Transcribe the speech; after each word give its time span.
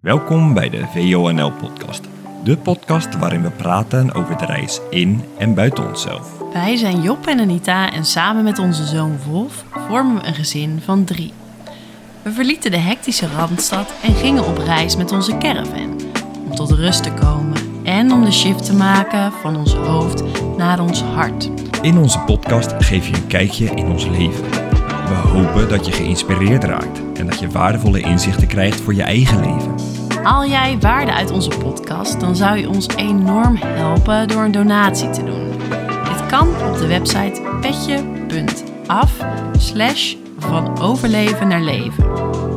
Welkom 0.00 0.54
bij 0.54 0.70
de 0.70 0.84
VONL-podcast. 0.86 2.08
De 2.44 2.56
podcast 2.56 3.18
waarin 3.18 3.42
we 3.42 3.50
praten 3.50 4.14
over 4.14 4.36
de 4.36 4.44
reis 4.44 4.80
in 4.90 5.24
en 5.38 5.54
buiten 5.54 5.88
onszelf. 5.88 6.42
Wij 6.52 6.76
zijn 6.76 7.02
Job 7.02 7.26
en 7.26 7.40
Anita 7.40 7.92
en 7.92 8.04
samen 8.04 8.44
met 8.44 8.58
onze 8.58 8.84
zoon 8.84 9.18
Wolf 9.26 9.64
vormen 9.88 10.14
we 10.14 10.26
een 10.26 10.34
gezin 10.34 10.80
van 10.84 11.04
drie. 11.04 11.32
We 12.22 12.32
verlieten 12.32 12.70
de 12.70 12.76
hectische 12.76 13.26
Randstad 13.26 13.92
en 14.02 14.14
gingen 14.14 14.46
op 14.46 14.58
reis 14.58 14.96
met 14.96 15.12
onze 15.12 15.38
caravan. 15.38 16.00
Om 16.44 16.54
tot 16.54 16.70
rust 16.70 17.02
te 17.02 17.12
komen 17.12 17.56
en 17.84 18.12
om 18.12 18.24
de 18.24 18.32
shift 18.32 18.64
te 18.64 18.74
maken 18.74 19.32
van 19.32 19.56
ons 19.56 19.74
hoofd 19.74 20.22
naar 20.56 20.80
ons 20.80 21.02
hart. 21.02 21.50
In 21.82 21.98
onze 21.98 22.18
podcast 22.18 22.72
geef 22.78 23.08
je 23.08 23.14
een 23.14 23.26
kijkje 23.26 23.64
in 23.64 23.86
ons 23.86 24.06
leven. 24.06 24.50
We 25.08 25.14
hopen 25.14 25.68
dat 25.68 25.86
je 25.86 25.92
geïnspireerd 25.92 26.64
raakt 26.64 27.00
en 27.14 27.26
dat 27.26 27.38
je 27.38 27.48
waardevolle 27.48 28.00
inzichten 28.00 28.46
krijgt 28.46 28.80
voor 28.80 28.94
je 28.94 29.02
eigen 29.02 29.40
leven. 29.40 29.77
Haal 30.28 30.46
jij 30.46 30.78
waarde 30.78 31.12
uit 31.12 31.30
onze 31.30 31.50
podcast, 31.58 32.20
dan 32.20 32.36
zou 32.36 32.58
je 32.58 32.68
ons 32.68 32.88
enorm 32.96 33.56
helpen 33.56 34.28
door 34.28 34.42
een 34.42 34.52
donatie 34.52 35.10
te 35.10 35.24
doen. 35.24 35.48
Dit 36.04 36.26
kan 36.26 36.48
op 36.48 36.78
de 36.78 36.86
website 36.86 37.42
petje.af 37.60 39.16
slash 39.58 40.14
van 40.38 40.80
overleven 40.80 41.48
naar 41.48 41.60
leven. 41.60 42.04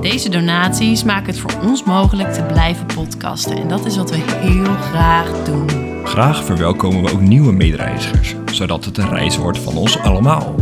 Deze 0.01 0.29
donaties 0.29 1.03
maken 1.03 1.25
het 1.25 1.39
voor 1.39 1.53
ons 1.61 1.83
mogelijk 1.83 2.33
te 2.33 2.43
blijven 2.43 2.85
podcasten 2.85 3.57
en 3.57 3.67
dat 3.67 3.85
is 3.85 3.97
wat 3.97 4.09
we 4.09 4.17
heel 4.17 4.75
graag 4.75 5.43
doen. 5.43 5.69
Graag 6.03 6.43
verwelkomen 6.43 7.03
we 7.03 7.11
ook 7.11 7.21
nieuwe 7.21 7.51
medereizigers, 7.51 8.35
zodat 8.51 8.85
het 8.85 8.97
een 8.97 9.09
reis 9.09 9.37
wordt 9.37 9.59
van 9.59 9.77
ons 9.77 9.99
allemaal. 9.99 10.55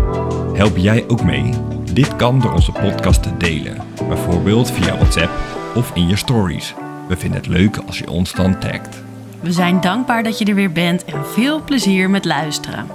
Help 0.53 0.78
jij 0.78 1.05
ook 1.08 1.23
mee? 1.23 1.53
Dit 1.94 2.16
kan 2.16 2.39
door 2.39 2.53
onze 2.53 2.72
podcast 2.72 3.23
te 3.23 3.38
delen, 3.38 3.78
bijvoorbeeld 4.08 4.72
via 4.72 4.95
WhatsApp 4.95 5.31
of 5.76 5.91
in 5.94 6.08
je 6.08 6.16
stories. 6.16 6.76
We 7.09 7.18
vinden 7.18 7.40
het 7.40 7.48
leuk 7.49 7.77
als 7.77 7.98
je 7.99 8.09
ons 8.09 8.34
dan 8.34 8.59
tagt. 8.59 9.04
We 9.41 9.52
zijn 9.52 9.81
dankbaar 9.81 10.23
dat 10.23 10.38
je 10.40 10.45
er 10.45 10.56
weer 10.56 10.72
bent 10.72 11.06
en 11.06 11.25
veel 11.25 11.64
plezier 11.64 12.09
met 12.09 12.25
luisteren. 12.25 12.88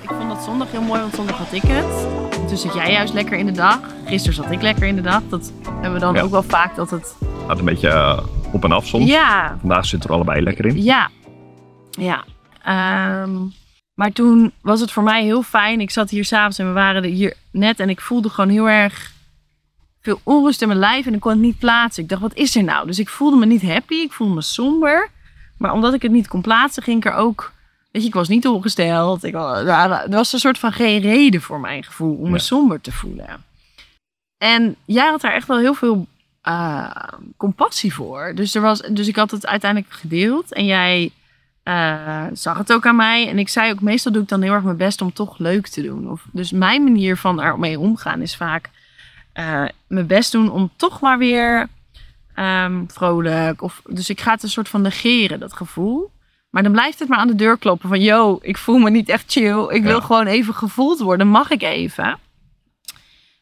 Ik 0.00 0.08
vond 0.18 0.28
dat 0.28 0.42
zondag 0.44 0.70
heel 0.70 0.82
mooi, 0.82 1.00
want 1.00 1.14
zondag 1.14 1.36
had 1.38 1.52
ik 1.52 1.62
het. 1.66 2.48
Toen 2.48 2.58
zit 2.58 2.74
jij 2.74 2.92
juist 2.92 3.12
lekker 3.14 3.38
in 3.38 3.46
de 3.46 3.52
dag. 3.52 3.78
Gisteren 4.04 4.34
zat 4.36 4.50
ik 4.50 4.62
lekker 4.62 4.86
in 4.86 4.96
de 4.96 5.02
dag. 5.02 5.22
Dat 5.28 5.52
hebben 5.64 5.92
we 5.92 5.98
dan 5.98 6.14
Ja. 6.14 6.20
ook 6.22 6.30
wel 6.30 6.42
vaak 6.42 6.76
dat 6.76 6.90
het... 6.90 7.16
Gaat 7.46 7.58
een 7.58 7.64
beetje 7.64 7.88
eh, 7.88 8.18
op 8.52 8.64
en 8.64 8.72
af 8.72 8.86
soms. 8.86 9.06
Ja, 9.08 9.56
Vandaag 9.60 9.86
zitten 9.86 10.08
er 10.10 10.14
allebei 10.16 10.42
lekker 10.42 10.66
in. 10.66 10.82
Ja, 10.82 11.08
ja. 11.90 12.24
Ehm, 12.64 13.30
maar 13.94 14.12
toen 14.12 14.52
was 14.62 14.80
het 14.80 14.90
voor 14.92 15.02
mij 15.02 15.22
heel 15.24 15.42
fijn. 15.42 15.80
Ik 15.80 15.90
zat 15.90 16.10
hier 16.10 16.24
s'avonds 16.24 16.58
en 16.58 16.66
we 16.66 16.72
waren 16.72 17.02
er 17.02 17.08
hier 17.10 17.34
net 17.50 17.80
en 17.80 17.88
ik 17.88 18.00
voelde 18.00 18.28
gewoon 18.28 18.50
heel 18.50 18.68
erg 18.68 19.11
veel 20.02 20.20
onrust 20.22 20.62
in 20.62 20.68
mijn 20.68 20.80
lijf 20.80 21.06
en 21.06 21.14
ik 21.14 21.20
kon 21.20 21.30
het 21.30 21.40
niet 21.40 21.58
plaatsen. 21.58 22.02
Ik 22.02 22.08
dacht, 22.08 22.22
wat 22.22 22.34
is 22.34 22.56
er 22.56 22.64
nou? 22.64 22.86
Dus 22.86 22.98
ik 22.98 23.08
voelde 23.08 23.36
me 23.36 23.46
niet 23.46 23.62
happy, 23.62 23.94
ik 23.94 24.12
voelde 24.12 24.34
me 24.34 24.42
somber. 24.42 25.08
Maar 25.58 25.72
omdat 25.72 25.94
ik 25.94 26.02
het 26.02 26.12
niet 26.12 26.28
kon 26.28 26.40
plaatsen, 26.40 26.82
ging 26.82 26.96
ik 26.96 27.12
er 27.12 27.18
ook... 27.18 27.52
Weet 27.92 28.02
je, 28.02 28.08
ik 28.08 28.14
was 28.14 28.28
niet 28.28 28.46
ongesteld. 28.46 29.24
Ik, 29.24 29.34
er 29.34 30.10
was 30.10 30.32
een 30.32 30.38
soort 30.38 30.58
van 30.58 30.72
geen 30.72 31.00
reden 31.00 31.40
voor 31.40 31.60
mijn 31.60 31.84
gevoel 31.84 32.16
om 32.16 32.30
me 32.30 32.36
Ja. 32.36 32.38
somber 32.42 32.80
te 32.80 32.92
voelen. 32.92 33.44
En 34.38 34.76
jij 34.84 35.08
had 35.08 35.20
daar 35.20 35.32
echt 35.32 35.46
wel 35.48 35.58
heel 35.58 35.74
veel 35.74 36.06
eh, 36.42 36.90
compassie 37.36 37.94
voor. 37.94 38.32
Dus, 38.34 38.54
er 38.54 38.60
was, 38.62 38.80
dus 38.80 39.08
ik 39.08 39.16
had 39.16 39.30
het 39.30 39.46
uiteindelijk 39.46 39.92
gedeeld. 39.92 40.52
En 40.52 40.64
jij 40.64 41.10
eh, 41.62 42.24
zag 42.32 42.58
het 42.58 42.72
ook 42.72 42.86
aan 42.86 42.96
mij. 42.96 43.28
En 43.28 43.38
ik 43.38 43.48
zei 43.48 43.72
ook, 43.72 43.80
meestal 43.80 44.12
doe 44.12 44.22
ik 44.22 44.28
dan 44.28 44.42
heel 44.42 44.52
erg 44.52 44.62
mijn 44.62 44.76
best 44.76 45.00
om 45.00 45.12
toch 45.12 45.38
leuk 45.38 45.66
te 45.66 45.82
doen. 45.82 46.10
Of, 46.10 46.24
dus 46.32 46.50
mijn 46.52 46.82
manier 46.84 47.16
van 47.16 47.40
ermee 47.40 47.78
omgaan 47.78 48.22
is 48.22 48.36
vaak 48.36 48.70
eh, 49.32 49.64
mijn 49.86 50.06
best 50.06 50.32
doen 50.32 50.50
om 50.50 50.70
toch 50.76 51.00
maar 51.00 51.18
weer 51.18 51.68
ehm, 52.34 52.84
vrolijk. 52.86 53.62
Of, 53.62 53.82
dus 53.86 54.10
ik 54.10 54.20
ga 54.20 54.30
het 54.32 54.42
een 54.42 54.48
soort 54.48 54.68
van 54.68 54.82
negeren, 54.82 55.40
dat 55.40 55.52
gevoel. 55.52 56.10
Maar 56.50 56.62
dan 56.62 56.72
blijft 56.72 56.98
het 56.98 57.08
maar 57.08 57.18
aan 57.18 57.26
de 57.28 57.34
deur 57.34 57.58
kloppen 57.58 57.88
van... 57.88 58.00
yo, 58.00 58.38
ik 58.42 58.58
voel 58.58 58.78
me 58.78 58.90
niet 58.90 59.08
echt 59.08 59.32
chill. 59.32 59.68
Ik 59.68 59.82
wil 59.82 59.98
Ja. 59.98 60.04
gewoon 60.04 60.26
even 60.26 60.54
gevoeld 60.54 61.00
worden. 61.00 61.28
Mag 61.28 61.50
ik 61.50 61.62
even? 61.62 62.18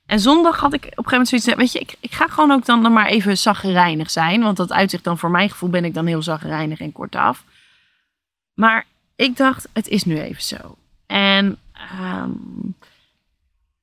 En 0.06 0.21
zondag 0.21 0.61
had 0.61 0.73
ik 0.73 0.84
op 0.84 0.84
een 0.84 1.05
gegeven 1.05 1.11
moment 1.11 1.29
zoiets... 1.29 1.55
Weet 1.55 1.73
je, 1.73 1.79
ik, 1.79 1.97
ik 2.00 2.12
ga 2.12 2.27
gewoon 2.29 2.50
ook 2.50 2.65
dan, 2.65 2.83
dan 2.83 2.93
maar 2.93 3.06
even 3.06 3.39
zaggerijnig 3.39 4.11
zijn. 4.11 4.43
Want 4.43 4.56
dat 4.56 4.73
uitzicht 4.73 5.05
dan 5.05 5.19
voor 5.19 5.31
mijn 5.31 5.50
gevoel 5.50 5.71
ben 5.71 5.84
ik 5.84 5.95
dan 5.95 6.06
heel 6.06 6.23
zaggerijnig 6.23 6.81
en 6.81 6.93
kortaf. 6.93 7.45
Maar 8.55 8.87
ik 9.17 9.37
dacht, 9.37 9.69
het 9.73 9.89
is 9.89 10.05
nu 10.05 10.21
even 10.21 10.43
zo. 10.43 10.77
En 11.06 11.59
ehm, 11.73 12.31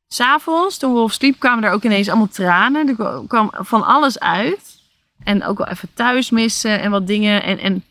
s'avonds, 0.07 0.77
toen 0.77 0.91
Wolf 0.91 1.13
sliep, 1.13 1.39
kwamen 1.39 1.63
er 1.63 1.71
ook 1.71 1.83
ineens 1.83 2.07
allemaal 2.07 2.27
tranen. 2.27 2.87
Er 2.87 2.95
kwa- 2.95 3.23
kwam 3.27 3.49
van 3.53 3.85
alles 3.85 4.19
uit. 4.19 4.75
En 5.23 5.43
ook 5.43 5.57
wel 5.57 5.67
even 5.67 5.89
thuis 5.93 6.29
missen 6.29 6.79
en 6.81 6.91
wat 6.91 7.07
dingen. 7.07 7.43
En, 7.43 7.59
en, 7.59 7.83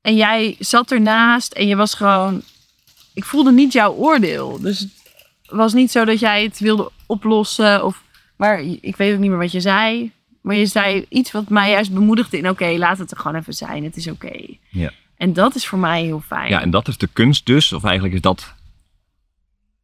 en 0.00 0.16
jij 0.16 0.56
zat 0.58 0.92
ernaast 0.92 1.52
en 1.52 1.66
je 1.66 1.76
was 1.76 1.94
gewoon... 1.94 2.42
Ik 3.14 3.24
voelde 3.24 3.52
niet 3.52 3.72
jouw 3.72 3.92
oordeel. 3.92 4.60
Dus 4.60 4.78
het 4.80 4.90
was 5.50 5.72
niet 5.72 5.90
zo 5.90 6.04
dat 6.04 6.20
jij 6.20 6.42
het 6.42 6.58
wilde 6.58 6.90
oplossen. 7.06 7.84
Of, 7.84 8.02
maar 8.36 8.60
ik 8.80 8.96
weet 8.96 9.12
ook 9.14 9.20
niet 9.20 9.30
meer 9.30 9.38
wat 9.38 9.52
je 9.52 9.60
zei. 9.60 10.12
Maar 10.42 10.56
je 10.56 10.66
zei 10.66 11.06
iets 11.08 11.30
wat 11.30 11.48
mij 11.48 11.70
juist 11.70 11.92
bemoedigde 11.92 12.38
in... 12.38 12.48
Oké, 12.48 12.74
laat 12.76 12.98
het 12.98 13.10
er 13.10 13.16
gewoon 13.16 13.36
even 13.36 13.54
zijn. 13.54 13.84
Het 13.84 13.96
is 13.96 14.08
oké. 14.08 14.46
Ja. 14.68 14.90
En 15.16 15.32
dat 15.32 15.54
is 15.54 15.66
voor 15.66 15.78
mij 15.78 16.02
heel 16.02 16.22
fijn. 16.26 16.48
Ja, 16.50 16.60
en 16.60 16.70
dat 16.70 16.88
is 16.88 16.98
de 16.98 17.08
kunst 17.12 17.46
dus. 17.46 17.72
Of 17.72 17.84
eigenlijk 17.84 18.14
is 18.14 18.20
dat 18.20 18.54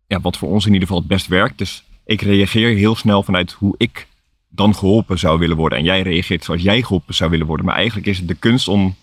ja, 0.07 0.21
wat 0.21 0.37
voor 0.37 0.49
ons 0.51 0.67
in 0.67 0.73
ieder 0.73 0.87
geval 0.87 1.03
het 1.03 1.11
best 1.13 1.27
werkt. 1.27 1.59
Dus 1.59 1.85
ik 2.05 2.21
reageer 2.23 2.77
heel 2.77 2.95
snel 2.97 3.23
vanuit 3.23 3.53
hoe 3.53 3.75
ik 3.77 4.07
dan 4.49 4.75
geholpen 4.75 5.19
zou 5.19 5.39
willen 5.39 5.57
worden. 5.57 5.79
En 5.79 5.85
jij 5.85 6.03
reageert 6.03 6.45
zoals 6.45 6.63
jij 6.63 6.83
geholpen 6.83 7.15
zou 7.15 7.31
willen 7.31 7.47
worden. 7.47 7.67
Maar 7.67 7.75
eigenlijk 7.75 8.07
is 8.07 8.19
het 8.19 8.29
de 8.29 8.35
kunst 8.35 8.69
om 8.69 8.95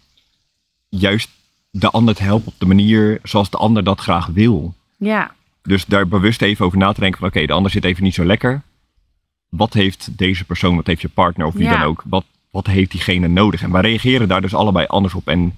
juist 0.89 1.29
de 1.69 1.89
ander 1.89 2.15
te 2.15 2.23
helpen 2.23 2.47
op 2.47 2.59
de 2.59 2.65
manier 2.65 3.19
zoals 3.23 3.49
de 3.49 3.57
ander 3.57 3.83
dat 3.83 3.99
graag 3.99 4.25
wil. 4.25 4.73
ja. 4.97 5.31
Dus 5.65 5.85
daar 5.85 6.07
bewust 6.07 6.41
even 6.41 6.65
over 6.65 6.77
na 6.77 6.91
te 6.91 6.99
denken 6.99 7.19
van 7.19 7.27
oké, 7.27 7.45
de 7.45 7.53
ander 7.53 7.71
zit 7.71 7.83
even 7.83 8.03
niet 8.03 8.13
zo 8.13 8.25
lekker. 8.25 8.61
Wat 9.49 9.73
heeft 9.73 10.17
deze 10.17 10.43
persoon, 10.45 10.75
wat 10.75 10.87
heeft 10.87 11.01
je 11.01 11.09
partner 11.09 11.47
of 11.47 11.53
wie 11.53 11.63
Ja. 11.63 11.71
dan 11.77 11.81
ook, 11.81 12.03
wat, 12.05 12.25
wat 12.51 12.67
heeft 12.67 12.91
diegene 12.91 13.27
nodig? 13.27 13.61
En 13.61 13.71
wij 13.71 13.81
reageren 13.81 14.27
daar 14.27 14.41
dus 14.41 14.53
allebei 14.53 14.85
anders 14.85 15.13
op. 15.13 15.27
En 15.27 15.53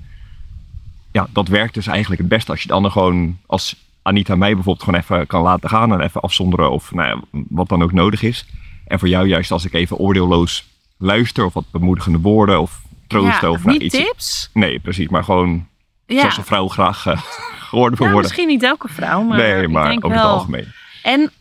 ja, 1.11 1.27
dat 1.33 1.47
werkt 1.47 1.73
dus 1.73 1.87
eigenlijk 1.87 2.21
het 2.21 2.29
beste 2.29 2.51
als 2.51 2.61
je 2.61 2.67
de 2.67 2.73
ander 2.73 2.91
gewoon, 2.91 3.37
als 3.45 3.75
Anita 4.07 4.35
mij 4.35 4.53
bijvoorbeeld 4.53 4.83
gewoon 4.83 4.99
even 4.99 5.27
kan 5.27 5.41
laten 5.41 5.69
gaan 5.69 5.93
en 5.93 6.01
even 6.01 6.21
afzonderen 6.21 6.71
of 6.71 6.93
nou 6.93 7.07
ja, 7.07 7.41
wat 7.49 7.69
dan 7.69 7.83
ook 7.83 7.91
nodig 7.91 8.21
is. 8.21 8.45
En 8.87 8.99
voor 8.99 9.07
jou 9.07 9.27
juist 9.27 9.51
als 9.51 9.65
ik 9.65 9.73
even 9.73 9.97
oordeelloos 9.97 10.65
luister 10.97 11.45
of 11.45 11.53
wat 11.53 11.71
bemoedigende 11.71 12.19
woorden 12.19 12.61
of 12.61 12.81
troosten 13.07 13.49
ja, 13.49 13.55
of 13.55 13.63
nou, 13.63 13.77
niet 13.77 13.81
iets. 13.93 13.95
tips. 14.05 14.49
Nee, 14.53 14.79
precies, 14.79 15.07
maar 15.09 15.23
gewoon 15.23 15.67
Ja. 16.05 16.19
zoals 16.19 16.37
een 16.37 16.43
vrouw 16.43 16.67
graag 16.67 17.01
geworden 17.69 17.97
wil 17.97 18.07
Ja, 18.07 18.13
worden. 18.13 18.21
misschien 18.21 18.47
niet 18.47 18.63
elke 18.63 18.87
vrouw, 18.87 19.21
maar, 19.21 19.37
nee, 19.37 19.61
ik 19.63 19.69
maar 19.69 19.89
denk 19.89 20.05
over 20.05 20.17
wel. 20.17 20.27
het 20.29 20.37
algemeen. 20.39 20.67
En 21.03 21.31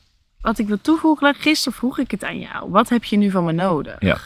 wat 0.40 0.58
ik 0.58 0.66
wil 0.66 0.80
toevoegen, 0.80 1.34
gisteren 1.34 1.78
vroeg 1.78 1.98
ik 1.98 2.10
het 2.10 2.24
aan 2.24 2.38
jou. 2.38 2.70
Wat 2.70 2.88
heb 2.88 3.04
je 3.04 3.16
nu 3.16 3.30
van 3.30 3.44
me 3.44 3.52
nodig? 3.52 3.96
Ja. 3.98 4.16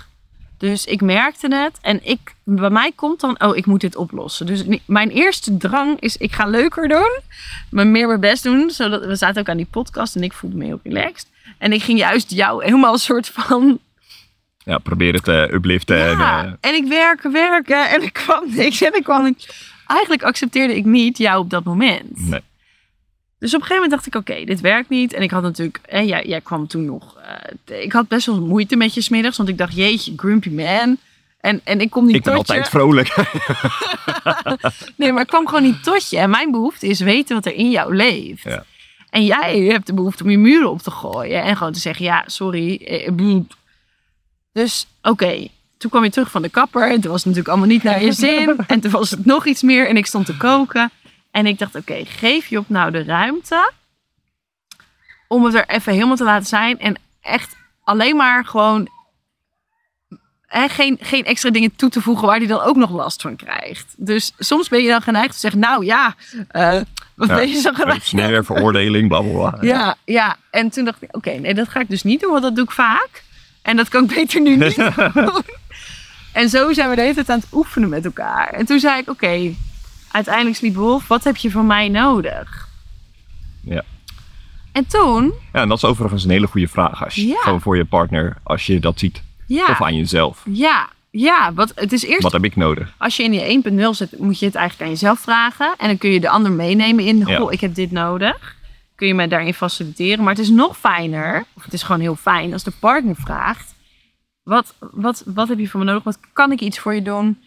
Dus 0.59 0.85
ik 0.85 1.01
merkte 1.01 1.55
het 1.55 1.79
en 1.81 2.01
ik, 2.03 2.35
bij 2.45 2.71
mij 2.71 2.93
komt 2.95 3.21
dan, 3.21 3.41
oh, 3.43 3.57
ik 3.57 3.67
moet 3.67 3.81
dit 3.81 3.97
oplossen. 3.97 4.47
Dus 4.47 4.65
mijn 4.85 5.11
eerste 5.11 5.57
drang 5.57 6.01
is, 6.01 6.17
ik 6.17 6.33
ga 6.33 6.47
leuker 6.47 6.89
doen, 6.89 7.21
me 7.71 7.85
meer 7.85 8.07
mijn 8.07 8.21
best 8.21 8.43
doen. 8.43 8.71
Zodat, 8.71 9.05
we 9.05 9.17
zaten 9.17 9.41
ook 9.41 9.49
aan 9.49 9.57
die 9.57 9.69
podcast 9.71 10.17
en 10.17 10.23
ik 10.23 10.33
voelde 10.33 10.57
me 10.57 10.65
heel 10.65 10.81
relaxed. 10.83 11.27
En 11.59 11.73
ik 11.73 11.83
ging 11.83 11.99
juist 11.99 12.31
jou 12.31 12.63
helemaal 12.65 12.93
een 12.93 12.99
soort 12.99 13.29
van 13.29 13.79
Ja, 14.65 14.79
probeer 14.79 15.15
het 15.15 15.29
eh 15.29 15.53
upliften. 15.53 16.07
En, 16.07 16.19
eh, 16.19 16.53
en 16.61 16.75
ik 16.75 16.89
werken, 16.89 17.33
werken 17.33 17.91
en 17.91 18.03
er 18.03 18.13
kwam 18.13 18.45
niks. 18.55 18.83
En 18.83 18.95
ik 18.95 19.05
kwam. 19.05 19.37
Eigenlijk 19.87 20.23
accepteerde 20.23 20.77
ik 20.77 20.85
niet 20.85 21.19
jou 21.19 21.41
op 21.41 21.51
dat 21.51 21.65
moment. 21.65 22.29
nee. 22.29 22.41
Dus 23.39 23.55
op 23.55 23.61
een 23.61 23.67
gegeven 23.67 23.83
moment 23.89 23.91
dacht 23.91 24.07
ik, 24.07 24.15
oké, 24.15 24.45
dit 24.45 24.61
werkt 24.61 24.89
niet. 24.89 25.13
En 25.13 25.23
ik 25.23 25.31
had 25.31 25.43
natuurlijk, 25.43 25.79
hè, 25.87 25.99
jij, 26.01 26.25
jij 26.27 26.41
kwam 26.41 26.67
toen 26.67 26.85
nog. 26.85 27.17
eh, 27.67 27.83
ik 27.83 27.93
had 27.93 28.09
best 28.09 28.27
wel 28.27 28.41
moeite 28.41 28.77
met 28.77 28.95
je 28.95 29.01
smiddags, 29.01 29.37
want 29.37 29.49
ik 29.49 29.59
dacht, 29.59 29.75
jeetje, 29.77 30.13
grumpy 30.17 30.51
man. 30.51 30.97
En, 31.41 31.61
en 31.65 31.81
ik 31.81 31.91
kom 31.91 32.07
niet 32.07 32.15
Ik 32.15 32.23
ben 32.23 32.35
tot 32.35 32.47
je. 32.47 32.53
altijd 32.53 32.71
vrolijk. 32.71 33.15
Nee, 34.97 35.13
maar 35.13 35.23
ik 35.23 35.29
kwam 35.29 35.47
gewoon 35.49 35.63
niet 35.63 35.83
tot 35.83 36.11
je. 36.11 36.19
En 36.19 36.31
mijn 36.31 36.51
behoefte 36.51 36.87
is 36.87 37.01
weten 37.01 37.35
wat 37.35 37.47
er 37.47 37.55
in 37.55 37.71
jou 37.71 37.97
leeft. 37.97 38.43
Ja. 38.43 38.65
En 39.11 39.25
jij 39.25 39.59
hebt 39.61 39.87
de 39.87 39.95
behoefte 39.95 40.23
om 40.25 40.31
je 40.31 40.39
muren 40.39 40.71
op 40.71 40.83
te 40.83 40.91
gooien. 40.91 41.43
En 41.43 41.57
gewoon 41.57 41.73
te 41.73 41.79
zeggen, 41.81 42.05
ja, 42.05 42.23
sorry. 42.27 42.77
eh, 42.85 43.13
bloed. 43.15 43.55
Dus 44.53 44.87
oké, 45.03 45.49
toen 45.79 45.91
kwam 45.91 46.05
je 46.05 46.11
terug 46.11 46.31
van 46.31 46.43
de 46.43 46.49
kapper. 46.49 46.89
Toen 46.89 47.11
was 47.11 47.25
het 47.25 47.25
natuurlijk 47.25 47.49
allemaal 47.49 47.67
niet 47.69 47.83
naar 47.83 48.03
je 48.05 48.13
zin. 48.13 48.57
En 48.67 48.81
toen 48.81 48.91
was 48.91 49.11
het 49.11 49.25
nog 49.25 49.47
iets 49.47 49.63
meer. 49.63 49.89
En 49.89 49.97
ik 49.97 50.07
stond 50.07 50.27
te 50.27 50.37
koken. 50.37 50.91
En 51.31 51.47
ik 51.47 51.59
dacht, 51.59 51.75
oké, 51.75 52.05
geef 52.05 52.47
je 52.47 52.59
op 52.59 52.69
nou 52.69 52.91
de 52.91 53.03
ruimte. 53.03 53.73
Om 55.29 55.45
het 55.45 55.55
er 55.55 55.69
even 55.69 55.93
helemaal 55.93 56.17
te 56.17 56.25
laten 56.25 56.47
zijn. 56.47 56.79
En 56.79 56.97
echt 57.21 57.57
alleen 57.85 58.17
maar 58.17 58.45
gewoon... 58.45 58.89
Hè, 60.47 60.69
geen, 60.69 60.99
geen 61.01 61.25
extra 61.25 61.51
dingen 61.51 61.77
toe 61.77 61.91
te 61.91 62.01
voegen 62.03 62.27
waar 62.27 62.39
hij 62.39 62.47
dan 62.47 62.61
ook 62.61 62.77
nog 62.77 62.91
last 62.91 63.23
van 63.23 63.37
krijgt. 63.37 63.95
Dus 63.97 64.33
soms 64.39 64.69
ben 64.69 64.83
je 64.83 64.89
dan 64.89 65.03
geneigd 65.03 65.33
te 65.33 65.39
zeggen, 65.39 65.61
nou 65.61 65.85
ja, 65.85 66.15
eh, 66.49 66.81
wat 67.15 67.29
Ja, 67.29 67.35
ben 67.35 67.49
je 67.49 67.61
zo 67.61 67.73
geneigd? 67.73 68.07
Snel 68.07 68.43
veroordeling, 68.45 69.09
bla 69.09 69.21
bla 69.21 69.51
bla. 69.51 69.59
Ja, 69.61 69.97
ja. 70.05 70.37
En 70.51 70.71
toen 70.71 70.85
dacht 70.85 71.03
ik, 71.03 71.17
oké, 71.17 71.31
nee, 71.31 71.55
dat 71.55 71.69
ga 71.69 71.81
ik 71.81 71.89
dus 71.89 72.03
niet 72.03 72.21
doen, 72.21 72.31
want 72.31 72.43
dat 72.43 72.55
doe 72.55 72.65
ik 72.65 72.71
vaak. 72.71 73.23
En 73.63 73.77
dat 73.77 73.89
kan 73.89 74.05
ik 74.05 74.15
beter 74.15 74.41
nu 74.41 74.57
niet 74.65 74.77
doen. 75.15 75.43
En 76.33 76.49
zo 76.49 76.73
zijn 76.73 76.89
we 76.91 76.95
de 76.95 77.01
hele 77.03 77.15
tijd 77.15 77.31
aan 77.31 77.39
het 77.39 77.53
oefenen 77.53 77.89
met 77.89 78.05
elkaar. 78.05 78.49
En 78.49 78.67
toen 78.67 78.79
zei 78.81 79.01
ik, 79.01 79.09
oké, 79.09 79.55
uiteindelijk 80.11 80.57
sliep 80.57 80.75
Wolf, 80.75 81.09
wat 81.09 81.25
heb 81.25 81.37
je 81.37 81.51
van 81.51 81.67
mij 81.67 81.89
nodig? 81.89 82.69
Ja. 83.63 83.83
En 84.73 84.87
toen, 84.87 85.33
Ja, 85.53 85.61
en 85.61 85.69
dat 85.69 85.77
is 85.77 85.85
overigens 85.85 86.25
een 86.25 86.31
hele 86.31 86.47
goede 86.47 86.69
vraag. 86.69 87.05
Als 87.05 87.15
je, 87.15 87.27
Ja. 87.27 87.41
Gewoon 87.41 87.61
voor 87.61 87.77
je 87.77 87.85
partner, 87.85 88.37
als 88.43 88.67
je 88.67 88.79
dat 88.81 88.99
ziet. 88.99 89.23
ja, 89.47 89.67
Of 89.71 89.83
aan 89.83 89.97
jezelf. 89.97 90.43
ja, 90.45 90.89
ja, 91.11 91.53
wat, 91.55 91.73
het 91.75 91.93
is 91.93 92.05
eerst 92.05 92.23
Wat 92.23 92.33
heb 92.33 92.45
ik 92.45 92.57
nodig? 92.57 92.95
als 92.99 93.17
je 93.17 93.23
in 93.23 93.31
die 93.31 93.41
1.0 93.81 93.91
zit, 93.91 94.19
moet 94.19 94.39
je 94.39 94.47
het 94.47 94.55
eigenlijk 94.55 94.85
aan 94.91 94.97
jezelf 94.97 95.19
vragen. 95.21 95.75
En 95.79 95.87
dan 95.87 95.99
kun 95.99 96.11
je 96.11 96.21
de 96.21 96.29
ander 96.29 96.53
meenemen 96.53 97.05
in, 97.05 97.19
Ja. 97.27 97.37
goh, 97.37 97.53
ik 97.53 97.61
heb 97.61 97.75
dit 97.75 97.91
nodig. 97.91 98.57
Kun 98.95 99.07
je 99.07 99.15
mij 99.15 99.29
daarin 99.29 99.55
faciliteren. 99.55 100.25
Maar 100.25 100.35
het 100.35 100.43
is 100.43 100.49
nog 100.49 100.79
fijner, 100.79 101.45
of 101.55 101.65
het 101.65 101.73
is 101.73 101.83
gewoon 101.83 102.01
heel 102.01 102.17
fijn, 102.17 102.53
als 102.53 102.63
de 102.63 102.73
partner 102.81 103.15
vraagt. 103.17 103.75
Wat, 104.43 104.75
wat, 104.79 105.23
wat 105.27 105.49
heb 105.49 105.59
je 105.59 105.69
van 105.69 105.81
me 105.81 105.87
nodig? 105.87 106.03
Wat 106.03 106.19
kan 106.33 106.53
ik 106.53 106.61
iets 106.61 106.79
voor 106.79 106.95
je 106.95 107.03
doen? 107.03 107.39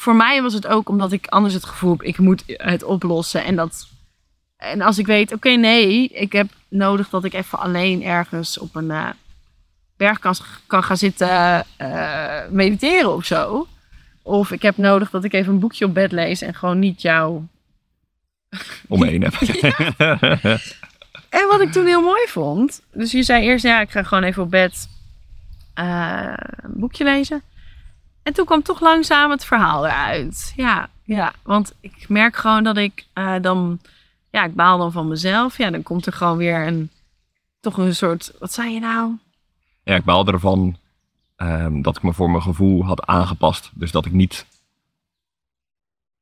Voor 0.00 0.16
mij 0.16 0.42
was 0.42 0.52
het 0.52 0.66
ook 0.66 0.88
omdat 0.88 1.12
ik 1.12 1.26
anders 1.26 1.54
het 1.54 1.64
gevoel 1.64 1.90
heb, 1.90 2.02
ik 2.02 2.18
moet 2.18 2.42
het 2.46 2.82
oplossen. 2.82 3.44
En, 3.44 3.56
dat, 3.56 3.88
en 4.56 4.80
als 4.80 4.98
ik 4.98 5.06
weet, 5.06 5.32
oké, 5.32 5.48
nee, 5.48 6.08
ik 6.08 6.32
heb 6.32 6.46
nodig 6.68 7.08
dat 7.08 7.24
ik 7.24 7.32
even 7.32 7.58
alleen 7.58 8.02
ergens 8.02 8.58
op 8.58 8.74
een 8.74 8.90
eh, 8.90 9.08
berg 9.96 10.18
kan, 10.18 10.34
kan 10.66 10.82
gaan 10.82 10.96
zitten 10.96 11.64
eh, 11.76 12.40
mediteren 12.50 13.14
of 13.14 13.24
zo. 13.24 13.66
Of 14.22 14.50
ik 14.50 14.62
heb 14.62 14.76
nodig 14.76 15.10
dat 15.10 15.24
ik 15.24 15.32
even 15.32 15.52
een 15.52 15.60
boekje 15.60 15.84
op 15.84 15.94
bed 15.94 16.12
lees 16.12 16.40
en 16.40 16.54
gewoon 16.54 16.78
niet 16.78 17.02
jou. 17.02 17.42
Om 18.88 18.98
me 18.98 19.06
heen 19.06 19.22
heb. 19.22 19.34
En 21.28 21.48
wat 21.48 21.60
ik 21.60 21.72
toen 21.72 21.86
heel 21.86 22.02
mooi 22.02 22.26
vond. 22.26 22.82
Dus 22.92 23.12
je 23.12 23.22
zei 23.22 23.44
eerst, 23.44 23.64
ja, 23.64 23.80
ik 23.80 23.90
ga 23.90 24.02
gewoon 24.02 24.24
even 24.24 24.42
op 24.42 24.50
bed 24.50 24.88
eh, 25.74 26.32
een 26.62 26.80
boekje 26.80 27.04
lezen. 27.04 27.42
En 28.30 28.36
toen 28.36 28.44
kwam 28.44 28.62
toch 28.62 28.80
langzaam 28.80 29.30
het 29.30 29.44
verhaal 29.44 29.86
eruit. 29.86 30.52
Ja, 30.56 30.88
ja. 31.02 31.32
Want 31.42 31.74
ik 31.80 32.08
merk 32.08 32.36
gewoon 32.36 32.64
dat 32.64 32.76
ik 32.76 33.06
eh, 33.12 33.34
dan, 33.40 33.80
ja, 34.30 34.44
ik 34.44 34.54
baal 34.54 34.78
dan 34.78 34.92
van 34.92 35.08
mezelf. 35.08 35.56
Ja, 35.56 35.70
dan 35.70 35.82
komt 35.82 36.06
er 36.06 36.12
gewoon 36.12 36.36
weer 36.36 36.66
een, 36.66 36.90
toch 37.60 37.76
een 37.76 37.94
soort, 37.94 38.32
wat 38.38 38.52
zei 38.52 38.74
je 38.74 38.80
nou? 38.80 39.12
ja, 39.82 39.94
ik 39.94 40.04
baalde 40.04 40.32
ervan 40.32 40.76
ehm, 41.36 41.82
dat 41.82 41.96
ik 41.96 42.02
me 42.02 42.12
voor 42.12 42.30
mijn 42.30 42.42
gevoel 42.42 42.84
had 42.84 43.06
aangepast. 43.06 43.70
Dus 43.74 43.90
dat 43.90 44.06
ik 44.06 44.12
niet, 44.12 44.46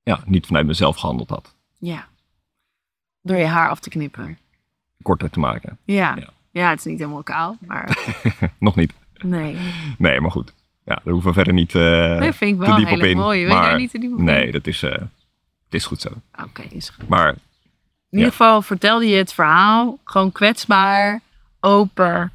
ja, 0.02 0.20
niet 0.25 0.46
vanuit 0.46 0.66
mezelf 0.66 0.96
gehandeld 0.96 1.28
had. 1.28 1.54
Ja. 1.78 2.08
Door 3.22 3.37
je 3.37 3.46
haar 3.46 3.70
af 3.70 3.81
te 3.81 3.88
knippen. 3.88 4.38
Korter 5.02 5.31
te 5.31 5.38
maken. 5.38 5.78
Ja. 5.84 6.14
Ja. 6.16 6.28
Ja, 6.50 6.70
het 6.70 6.78
is 6.78 6.84
niet 6.84 6.99
helemaal 6.99 7.22
kaal, 7.22 7.56
maar 7.61 7.99
Nog 8.58 8.76
niet. 8.76 8.93
nee. 9.22 9.56
Nee, 9.99 10.20
maar 10.20 10.31
goed. 10.31 10.52
Ja, 10.88 11.00
daar 11.05 11.12
hoeven 11.12 11.29
we 11.29 11.35
verder 11.35 11.52
niet 11.52 11.75
eh, 11.75 12.20
vind 12.20 12.40
ik 12.40 12.58
te 12.61 12.67
wel 12.67 12.69
een 12.69 12.85
diep 12.85 12.93
op 12.93 13.02
in. 13.02 13.17
Wil 13.17 13.32
je 13.32 13.46
maar 13.46 13.62
daar 13.62 13.79
niet 13.79 13.90
te 13.90 13.99
diep 13.99 14.12
op 14.12 14.19
in? 14.19 14.25
nee, 14.25 14.52
dat 14.52 14.67
is, 14.67 14.82
eh, 14.82 14.90
het 14.90 15.11
is 15.70 15.85
goed 15.85 16.00
zo. 16.00 16.08
Oké, 16.43 16.62
is 16.70 16.88
goed. 16.88 17.08
Maar 17.08 17.29
In 17.29 18.19
ieder 18.19 18.31
geval 18.31 18.62
vertelde 18.62 19.06
je 19.06 19.17
het 19.17 19.32
verhaal 19.32 19.99
gewoon 20.05 20.32
kwetsbaar, 20.32 21.20
open. 21.61 22.32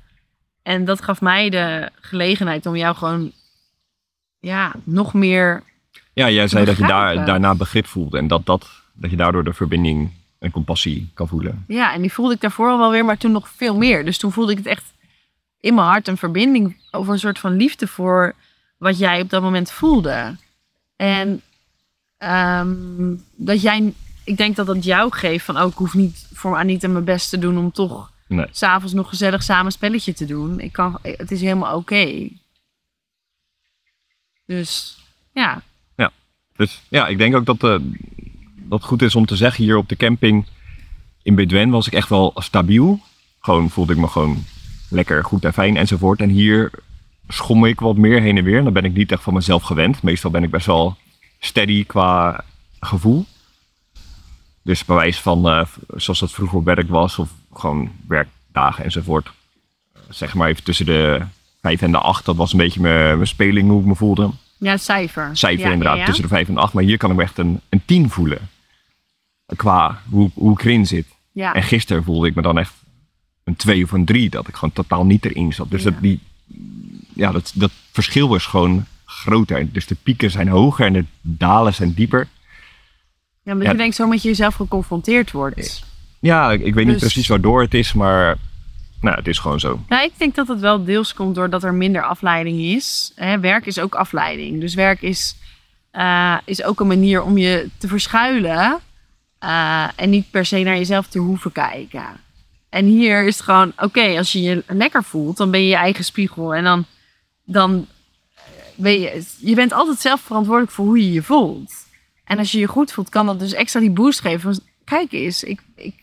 En 0.64 0.86
dat 0.86 1.02
gaf 1.02 1.22
mij 1.22 1.50
de 1.50 1.90
gelegenheid 2.02 2.66
om 2.66 2.76
jou 2.76 2.96
gewoon 2.96 3.32
ja, 4.40 4.72
nog 4.84 5.14
meer. 5.14 5.64
ja, 6.14 6.30
jij 6.30 6.48
zei 6.48 6.66
dat 6.66 6.78
je 6.78 6.88
daar, 6.88 7.26
daarna 7.26 7.56
begrip 7.56 7.88
voelde. 7.88 8.18
En 8.18 8.28
dat, 8.28 8.46
dat, 8.46 8.70
dat 8.94 9.10
je 9.10 9.16
daardoor 9.18 9.44
de 9.44 9.54
verbinding 9.54 10.12
en 10.40 10.52
compassie 10.52 11.12
kan 11.14 11.28
voelen. 11.28 11.64
Ja, 11.68 11.94
en 11.94 12.02
die 12.02 12.14
voelde 12.14 12.34
ik 12.34 12.42
daarvoor 12.42 12.70
al 12.70 12.78
wel 12.78 12.92
weer, 12.92 13.06
maar 13.06 13.18
toen 13.18 13.32
nog 13.32 13.50
veel 13.50 13.78
meer. 13.78 14.06
Dus 14.06 14.18
toen 14.18 14.32
voelde 14.32 14.52
ik 14.52 14.58
het 14.58 14.68
echt 14.68 14.94
in 15.60 15.74
mijn 15.74 15.88
hart 15.88 16.08
een 16.08 16.18
verbinding 16.18 16.78
over 16.92 17.14
een 17.14 17.20
soort 17.20 17.40
van 17.40 17.56
liefde 17.56 17.88
voor 17.88 18.36
wat 18.84 18.98
jij 18.98 19.22
op 19.22 19.30
dat 19.30 19.42
moment 19.42 19.72
voelde. 19.72 20.36
En 20.96 21.42
ehm, 22.18 23.16
dat 23.36 23.62
jij, 23.62 23.94
ik 24.24 24.38
denk 24.38 24.56
dat 24.56 24.66
dat 24.66 24.84
jou 24.84 25.12
geeft 25.12 25.46
van, 25.46 25.62
oh, 25.62 25.68
ik 25.68 25.78
hoef 25.78 25.94
niet 25.94 26.28
voor 26.34 26.56
Anita 26.58 26.88
mijn 26.88 27.04
best 27.04 27.30
te 27.30 27.38
doen 27.38 27.58
om 27.58 27.72
toch 27.72 28.12
Nee. 28.28 28.46
s'avonds 28.52 28.94
nog 28.94 29.10
gezellig 29.10 29.44
samen 29.44 29.66
een 29.66 29.72
spelletje 29.72 30.14
te 30.14 30.26
doen. 30.26 30.60
Ik 30.60 30.72
kan, 30.72 31.00
het 31.02 31.32
is 31.32 31.42
helemaal 31.42 31.76
oké. 31.76 32.30
Dus 34.46 34.98
ja, 35.34 35.62
Dus 36.56 36.82
ja, 36.90 37.08
ik 37.08 37.18
denk 37.18 37.36
ook 37.36 37.46
dat, 37.46 37.64
eh, 37.64 37.76
dat 38.56 38.84
goed 38.84 39.02
is 39.02 39.16
om 39.16 39.26
te 39.26 39.36
zeggen 39.36 39.64
hier 39.64 39.78
op 39.78 39.90
de 39.90 39.96
camping 39.96 40.46
in 41.22 41.36
Bedwen 41.36 41.70
was 41.70 41.88
ik 41.88 41.94
echt 41.94 42.10
wel 42.10 42.32
stabiel. 42.36 43.00
Gewoon 43.40 43.70
voelde 43.70 43.94
ik 43.94 44.00
me 44.00 44.08
gewoon 44.08 44.44
lekker 44.90 45.24
goed 45.24 45.46
en 45.46 45.54
fijn 45.54 45.78
enzovoort. 45.78 46.20
En 46.20 46.30
hier 46.30 46.72
schommel 47.28 47.70
ik 47.70 47.80
wat 47.80 47.98
meer 47.98 48.22
heen 48.22 48.38
en 48.38 48.44
weer. 48.44 48.64
Dan 48.64 48.74
ben 48.74 48.86
ik 48.86 48.94
niet 48.94 49.12
echt 49.12 49.24
van 49.24 49.34
mezelf 49.34 49.64
gewend. 49.64 50.02
Meestal 50.02 50.32
ben 50.32 50.44
ik 50.44 50.50
best 50.50 50.66
wel 50.66 50.98
steady 51.40 51.86
qua 51.86 52.44
gevoel. 52.80 53.26
Dus 54.62 54.86
bij 54.86 54.96
wijze 54.96 55.22
van, 55.22 55.50
eh, 55.50 55.66
zoals 55.96 56.20
dat 56.20 56.32
vroeger 56.32 56.58
op 56.58 56.66
werk 56.66 56.90
was, 56.90 57.20
of 57.20 57.30
gewoon 57.54 57.92
werkdagen 58.08 58.84
enzovoort. 58.84 59.32
Zeg 60.10 60.34
maar 60.34 60.50
even 60.50 60.64
tussen 60.64 60.86
de 60.86 61.22
vijf 61.62 61.82
en 61.82 61.92
de 61.92 61.98
acht. 61.98 62.26
Dat 62.26 62.36
was 62.36 62.52
een 62.52 62.58
beetje 62.58 62.82
mijn, 62.82 63.16
mijn 63.16 63.28
speling, 63.28 63.70
hoe 63.70 63.80
ik 63.80 63.86
me 63.86 63.96
voelde 63.96 64.32
ja 64.64 64.78
cijfer. 64.78 65.30
cijfer 65.38 65.66
Ja, 65.66 65.72
inderdaad, 65.72 65.96
ja, 65.96 66.00
ja. 66.00 66.06
tussen 66.06 66.24
de 66.24 66.30
5 66.30 66.48
en 66.48 66.54
de 66.54 66.60
8. 66.60 66.74
Maar 66.74 66.84
hier 66.84 66.98
kan 66.98 67.10
ik 67.10 67.16
me 67.16 67.24
echt 67.24 67.38
een, 67.38 67.62
een 67.70 67.82
10 67.86 68.10
voelen. 68.10 68.50
Qua 69.56 70.02
hoe, 70.10 70.32
hoe 70.34 70.52
ik 70.52 70.66
erin 70.66 70.88
zit. 70.88 71.08
Ja. 71.32 71.54
En 71.54 71.64
gisteren 71.64 72.04
voelde 72.04 72.28
ik 72.28 72.36
me 72.36 72.42
dan 72.42 72.58
echt 72.58 72.74
een 73.44 73.56
2 73.56 73.84
of 73.84 73.92
een 73.92 74.06
3. 74.06 74.30
Dat 74.30 74.48
ik 74.48 74.56
gewoon 74.56 74.74
totaal 74.74 75.06
niet 75.06 75.26
erin 75.26 75.54
zat. 75.54 75.72
Dus 75.72 75.84
dat, 75.84 75.94
die, 76.02 76.20
ja, 77.16 77.32
dat, 77.32 77.52
dat 77.56 77.72
verschil 77.92 78.30
was 78.30 78.46
gewoon 78.46 78.86
groter. 79.06 79.72
Dus 79.72 79.86
de 79.88 79.96
pieken 80.04 80.32
zijn 80.32 80.48
hoger 80.48 80.86
en 80.86 80.94
de 80.94 81.06
dalen 81.22 81.74
zijn 81.74 81.94
dieper. 81.94 82.28
Ja, 83.44 83.56
Ja. 83.60 83.72
je 83.72 83.78
denkt 83.78 83.96
zo 83.96 84.08
met 84.08 84.22
jezelf 84.24 84.56
geconfronteerd 84.56 85.32
wordt. 85.32 85.84
Ja, 86.20 86.52
ik, 86.52 86.62
ik 86.62 86.74
weet 86.74 86.86
niet 86.86 86.94
Dus- 86.94 87.04
precies 87.12 87.28
waardoor 87.28 87.62
het 87.62 87.74
is, 87.74 87.94
maar 87.94 88.38
nou, 89.02 89.16
het 89.16 89.28
is 89.28 89.40
gewoon 89.40 89.60
zo. 89.60 89.80
Ja, 89.90 90.02
ik 90.02 90.12
denk 90.18 90.36
dat 90.36 90.48
het 90.48 90.60
wel 90.60 90.84
deels 90.84 91.14
komt 91.14 91.36
doordat 91.36 91.64
er 91.64 91.74
minder 91.74 92.04
afleiding 92.04 92.60
is. 92.60 93.12
Hè, 93.16 93.40
werk 93.40 93.66
is 93.66 93.80
ook 93.80 93.96
afleiding. 93.96 94.60
Dus 94.60 94.74
werk 94.74 95.02
is, 95.02 95.36
eh, 95.92 96.38
is 96.46 96.64
ook 96.64 96.80
een 96.80 96.88
manier 96.88 97.24
om 97.24 97.38
je 97.38 97.70
te 97.78 97.88
verschuilen. 97.88 98.80
eh, 99.40 99.88
en 99.96 100.10
niet 100.10 100.32
per 100.32 100.46
se 100.46 100.60
naar 100.60 100.78
jezelf 100.78 101.08
te 101.08 101.20
hoeven 101.20 101.52
kijken. 101.52 102.06
En 102.70 102.86
hier 102.86 103.26
is 103.28 103.36
het 103.36 103.44
gewoon, 103.44 103.72
oké, 103.78 104.18
als 104.18 104.32
je 104.32 104.42
je 104.42 104.64
lekker 104.68 105.04
voelt, 105.04 105.38
dan 105.38 105.52
ben 105.52 105.60
je 105.62 105.68
je 105.68 105.76
eigen 105.76 106.04
spiegel. 106.04 106.56
En 106.56 106.64
dan, 106.64 106.86
dan 107.44 107.88
ben 108.76 109.00
je, 109.00 109.24
je 109.40 109.56
bent 109.56 109.72
altijd 109.72 110.00
zelf 110.00 110.22
verantwoordelijk 110.22 110.74
voor 110.74 110.86
hoe 110.86 110.98
je 110.98 111.12
je 111.12 111.24
voelt. 111.24 111.74
En 112.24 112.38
als 112.38 112.52
je 112.52 112.60
je 112.60 112.68
goed 112.68 112.92
voelt, 112.92 113.10
kan 113.10 113.26
dat 113.26 113.40
dus 113.40 113.54
extra 113.54 113.80
die 113.80 113.92
boost 113.92 114.20
geven. 114.20 114.42
Van, 114.42 114.60
kijk 114.84 115.12
eens, 115.12 115.44
ik, 115.44 115.62
ik 115.76 115.96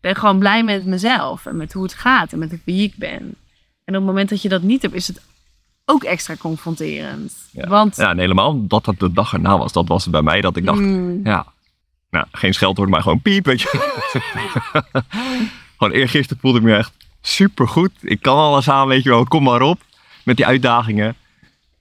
ben 0.00 0.16
gewoon 0.16 0.38
blij 0.38 0.64
met 0.64 0.84
mezelf 0.84 1.46
en 1.46 1.56
met 1.56 1.72
hoe 1.72 1.82
het 1.82 1.94
gaat 1.94 2.32
en 2.32 2.38
met 2.38 2.58
wie 2.64 2.82
ik 2.82 2.94
ben. 2.96 3.34
En 3.84 3.96
op 3.96 4.00
het 4.02 4.04
moment 4.04 4.28
dat 4.28 4.42
je 4.42 4.48
dat 4.48 4.62
niet 4.62 4.82
hebt, 4.82 4.94
is 4.94 5.06
het 5.06 5.20
ook 5.84 6.04
extra 6.04 6.36
confronterend. 6.36 7.34
Ja. 7.52 7.68
Want 7.68 7.96
Ja, 7.96 8.10
en 8.10 8.18
helemaal 8.18 8.66
dat 8.66 8.84
dat 8.84 8.98
de 8.98 9.12
dag 9.12 9.32
erna 9.32 9.58
was. 9.58 9.72
Dat 9.72 9.88
was 9.88 10.02
het 10.02 10.12
bij 10.12 10.22
mij 10.22 10.40
dat 10.40 10.56
ik 10.56 10.64
dacht, 10.64 10.78
mm, 10.78 11.20
Ja. 11.24 11.46
Nou, 12.10 12.26
geen 12.32 12.54
scheldwoord, 12.54 12.90
maar 12.90 13.02
gewoon 13.02 13.20
piep, 13.20 13.44
weet 13.44 13.60
je. 13.60 13.68
gewoon 15.78 15.92
eergisteren 15.92 16.42
voelde 16.42 16.58
ik 16.58 16.64
me 16.64 16.76
echt 16.76 16.92
supergoed. 17.20 17.92
Ik 18.00 18.22
kan 18.22 18.36
alles 18.36 18.70
aan, 18.70 18.88
weet 18.88 19.02
je 19.02 19.08
wel. 19.08 19.24
Kom 19.24 19.42
maar 19.42 19.62
op 19.62 19.80
met 20.30 20.38
die 20.38 20.46
uitdagingen. 20.48 21.14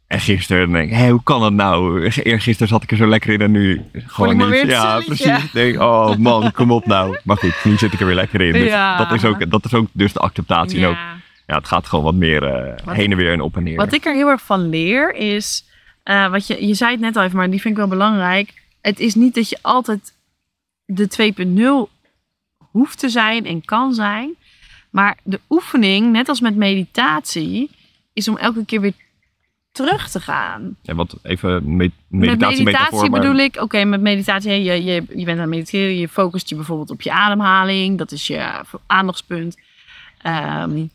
En 0.07 0.19
gisteren 0.19 0.71
denk 0.71 0.89
ik, 0.91 0.97
hé, 0.97 1.09
hoe 1.09 1.23
kan 1.23 1.41
dat 1.41 1.53
nou? 1.53 2.01
Eergisteren 2.23 2.67
zat 2.67 2.83
ik 2.83 2.91
er 2.91 2.97
zo 2.97 3.07
lekker 3.07 3.29
in 3.33 3.41
en 3.41 3.51
nu 3.51 3.81
gewoon 3.93 4.37
niet. 4.37 4.47
weer 4.47 4.67
ja, 4.69 4.99
precies. 5.05 5.51
Denk, 5.51 5.79
oh 5.79 6.15
man, 6.15 6.51
kom 6.51 6.71
op 6.71 6.85
nou. 6.85 7.19
Maar 7.23 7.37
goed, 7.37 7.55
nu 7.63 7.77
zit 7.77 7.93
ik 7.93 7.99
er 7.99 8.05
weer 8.05 8.15
lekker 8.15 8.41
in. 8.41 8.53
Dus 8.53 8.63
Ja. 8.63 8.97
dat, 8.97 9.11
is 9.11 9.25
ook, 9.25 9.51
dat 9.51 9.65
is 9.65 9.73
ook 9.73 9.87
dus 9.91 10.13
de 10.13 10.19
acceptatie. 10.19 10.79
En 10.83 10.85
ook, 10.89 10.95
ja. 10.95 11.15
ja, 11.47 11.55
het 11.57 11.67
gaat 11.67 11.87
gewoon 11.87 12.05
wat 12.05 12.13
meer 12.13 12.43
eh, 12.43 12.85
Wat- 12.85 12.95
heen 12.95 13.11
en 13.11 13.17
weer 13.17 13.31
en 13.31 13.41
op 13.41 13.55
en 13.57 13.63
neer. 13.63 13.75
Wat 13.75 13.93
ik 13.93 14.05
er 14.05 14.13
heel 14.13 14.27
erg 14.29 14.41
van 14.41 14.69
leer 14.69 15.15
is, 15.15 15.65
eh, 16.03 16.29
wat 16.31 16.47
je, 16.47 16.67
je 16.67 16.73
zei 16.73 16.91
het 16.91 16.99
net 16.99 17.15
al 17.15 17.23
even, 17.23 17.37
maar 17.37 17.49
die 17.49 17.61
vind 17.61 17.73
ik 17.73 17.79
wel 17.79 17.89
belangrijk. 17.89 18.53
Het 18.81 18.99
is 18.99 19.15
niet 19.15 19.35
dat 19.35 19.49
je 19.49 19.57
altijd 19.61 20.13
de 20.85 21.07
2.0 21.07 21.89
hoeft 22.71 22.99
te 22.99 23.09
zijn 23.09 23.45
en 23.45 23.65
kan 23.65 23.93
zijn. 23.93 24.35
Maar 24.89 25.17
de 25.23 25.39
oefening, 25.49 26.11
net 26.11 26.29
als 26.29 26.41
met 26.41 26.55
meditatie, 26.55 27.69
is 28.19 28.27
om 28.27 28.37
elke 28.37 28.65
keer 28.65 28.81
weer 28.81 28.93
terug 29.71 30.09
te 30.09 30.19
gaan. 30.19 30.77
Ja, 30.81 30.95
wat 30.95 31.15
even 31.23 31.75
me- 31.75 31.83
Met 31.83 31.91
meditatie, 32.07 32.63
meditatie 32.63 32.63
metafoor, 32.63 33.09
maar- 33.09 33.19
bedoel 33.19 33.37
ik, 33.37 33.55
oké, 33.61 33.83
met 33.83 34.01
meditatie, 34.01 34.51
je, 34.51 34.83
je, 34.83 34.93
je 34.93 35.25
bent 35.25 35.27
aan 35.29 35.37
het 35.39 35.49
mediteren, 35.49 35.97
je 35.97 36.07
focust 36.09 36.49
je 36.49 36.55
bijvoorbeeld 36.55 36.89
op 36.89 37.01
je 37.01 37.11
ademhaling, 37.11 37.97
dat 37.97 38.11
is 38.11 38.27
je 38.27 38.61
aandachtspunt. 38.85 39.57
Ehm, 40.21 40.85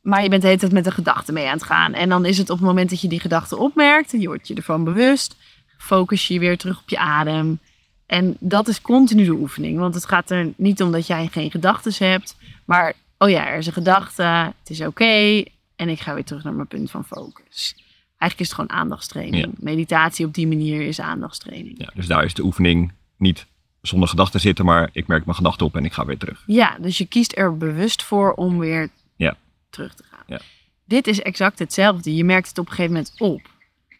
maar 0.00 0.22
je 0.22 0.28
bent 0.28 0.42
de 0.42 0.48
hele 0.48 0.60
tijd 0.60 0.72
met 0.72 0.84
de 0.84 0.90
gedachten 0.90 1.34
mee 1.34 1.46
aan 1.46 1.52
het 1.52 1.62
gaan. 1.62 1.94
En 1.94 2.08
dan 2.08 2.24
is 2.24 2.38
het 2.38 2.50
op 2.50 2.56
het 2.58 2.66
moment 2.66 2.90
dat 2.90 3.00
je 3.00 3.08
die 3.08 3.20
gedachten 3.20 3.58
opmerkt, 3.58 4.10
je 4.10 4.26
wordt 4.26 4.48
je 4.48 4.54
ervan 4.54 4.84
bewust, 4.84 5.36
focus 5.78 6.28
je 6.28 6.38
weer 6.38 6.58
terug 6.58 6.80
op 6.80 6.88
je 6.88 6.98
adem. 6.98 7.58
En 8.06 8.36
dat 8.40 8.68
is 8.68 8.80
continu 8.80 9.24
de 9.24 9.32
oefening, 9.32 9.78
want 9.78 9.94
het 9.94 10.04
gaat 10.06 10.30
er 10.30 10.52
niet 10.56 10.82
om 10.82 10.92
dat 10.92 11.06
jij 11.06 11.28
geen 11.32 11.50
gedachten 11.50 12.06
hebt, 12.08 12.36
maar 12.64 12.92
oh 13.18 13.30
ja, 13.30 13.46
er 13.48 13.58
is 13.58 13.66
een 13.66 13.72
gedachte, 13.72 14.22
het 14.22 14.70
is 14.70 14.80
oké 14.80 15.42
en 15.82 15.88
ik 15.88 16.00
ga 16.00 16.14
weer 16.14 16.24
terug 16.24 16.44
naar 16.44 16.52
mijn 16.54 16.66
punt 16.68 16.90
van 16.90 17.04
focus. 17.04 17.74
Eigenlijk 18.18 18.38
is 18.40 18.46
het 18.46 18.54
gewoon 18.54 18.70
aandachtstraining. 18.80 19.44
Ja. 19.44 19.50
Meditatie 19.56 20.26
op 20.26 20.34
die 20.34 20.46
manier 20.46 20.80
is 20.80 21.00
aandachtstraining. 21.00 21.74
Ja, 21.78 21.90
dus 21.94 22.06
daar 22.06 22.24
is 22.24 22.34
de 22.34 22.42
oefening 22.44 22.92
niet 23.16 23.46
zonder 23.80 24.08
gedachten 24.08 24.40
zitten, 24.40 24.64
maar 24.64 24.88
ik 24.92 25.06
merk 25.06 25.24
mijn 25.24 25.36
gedachten 25.36 25.66
op 25.66 25.76
en 25.76 25.84
ik 25.84 25.92
ga 25.92 26.04
weer 26.04 26.18
terug. 26.18 26.42
Ja, 26.46 26.76
dus 26.80 26.98
je 26.98 27.06
kiest 27.06 27.36
er 27.36 27.56
bewust 27.56 28.02
voor 28.02 28.32
om 28.32 28.58
weer 28.58 28.88
Ja. 29.16 29.36
terug 29.70 29.94
te 29.94 30.04
gaan. 30.10 30.24
Ja. 30.26 30.40
Dit 30.84 31.06
is 31.06 31.20
exact 31.20 31.58
hetzelfde. 31.58 32.14
Je 32.14 32.24
merkt 32.24 32.48
het 32.48 32.58
op 32.58 32.66
een 32.68 32.72
gegeven 32.74 32.92
moment 32.92 33.14
op. 33.20 33.50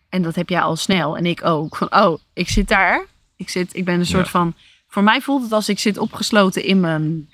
En 0.09 0.23
dat 0.23 0.35
heb 0.35 0.49
jij 0.49 0.61
al 0.61 0.77
snel 0.77 1.17
en 1.17 1.27
ik 1.27 1.45
ook. 1.45 1.77
Van, 1.77 1.95
oh, 1.95 2.19
ik 2.33 2.49
zit 2.49 2.69
daar. 2.69 3.07
Ik, 3.37 3.49
zit, 3.49 3.77
ik 3.77 3.85
ben 3.85 3.99
een 3.99 4.07
soort 4.07 4.25
Ja. 4.25 4.31
van... 4.31 4.55
Voor 4.87 5.03
mij 5.03 5.21
voelt 5.21 5.43
het 5.43 5.53
als 5.53 5.69
ik 5.69 5.79
zit 5.79 5.99
opgesloten 5.99 6.65
in 6.65 6.81
mijn 6.81 7.31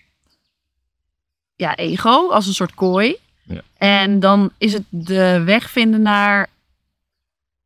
ja, 1.56 1.76
ego. 1.76 2.28
Als 2.30 2.46
een 2.46 2.54
soort 2.54 2.74
kooi. 2.74 3.16
Ja. 3.48 3.60
En 3.76 4.20
dan 4.20 4.50
is 4.58 4.72
het 4.72 4.82
de 4.88 5.42
weg 5.44 5.70
vinden 5.70 6.02
naar 6.02 6.48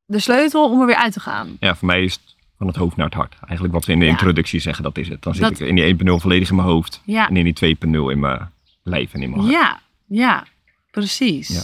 de 0.04 0.18
sleutel 0.18 0.70
om 0.70 0.80
er 0.80 0.86
weer 0.86 0.96
uit 0.96 1.12
te 1.12 1.20
gaan. 1.20 1.56
Ja, 1.60 1.74
voor 1.76 1.86
mij 1.86 2.02
is 2.04 2.12
het 2.12 2.22
van 2.58 2.66
het 2.66 2.76
hoofd 2.76 2.96
naar 2.96 3.06
het 3.06 3.14
hart. 3.14 3.34
Eigenlijk 3.40 3.72
wat 3.72 3.84
we 3.84 3.92
in 3.92 3.98
de 3.98 4.04
Ja. 4.04 4.10
introductie 4.10 4.60
zeggen, 4.60 4.84
dat 4.84 4.98
is 4.98 5.08
het. 5.08 5.22
Dan 5.22 5.34
zit 5.34 5.42
Dat- 5.42 5.60
ik 5.60 5.68
in 5.68 5.74
die 5.74 5.84
1.0 5.84 6.18
volledig 6.20 6.48
in 6.50 6.56
mijn 6.56 6.68
hoofd 6.68 7.00
Ja, 7.04 7.28
en 7.28 7.36
in 7.36 7.44
die 7.44 7.52
2.0 7.52 8.08
in 8.10 8.18
mijn 8.20 8.50
lijf 8.82 9.12
en 9.14 9.22
in 9.22 9.30
mijn 9.30 9.42
hart. 9.42 9.52
ja, 9.52 9.80
ja 10.06 10.44
precies. 10.90 11.48
Ja. 11.48 11.62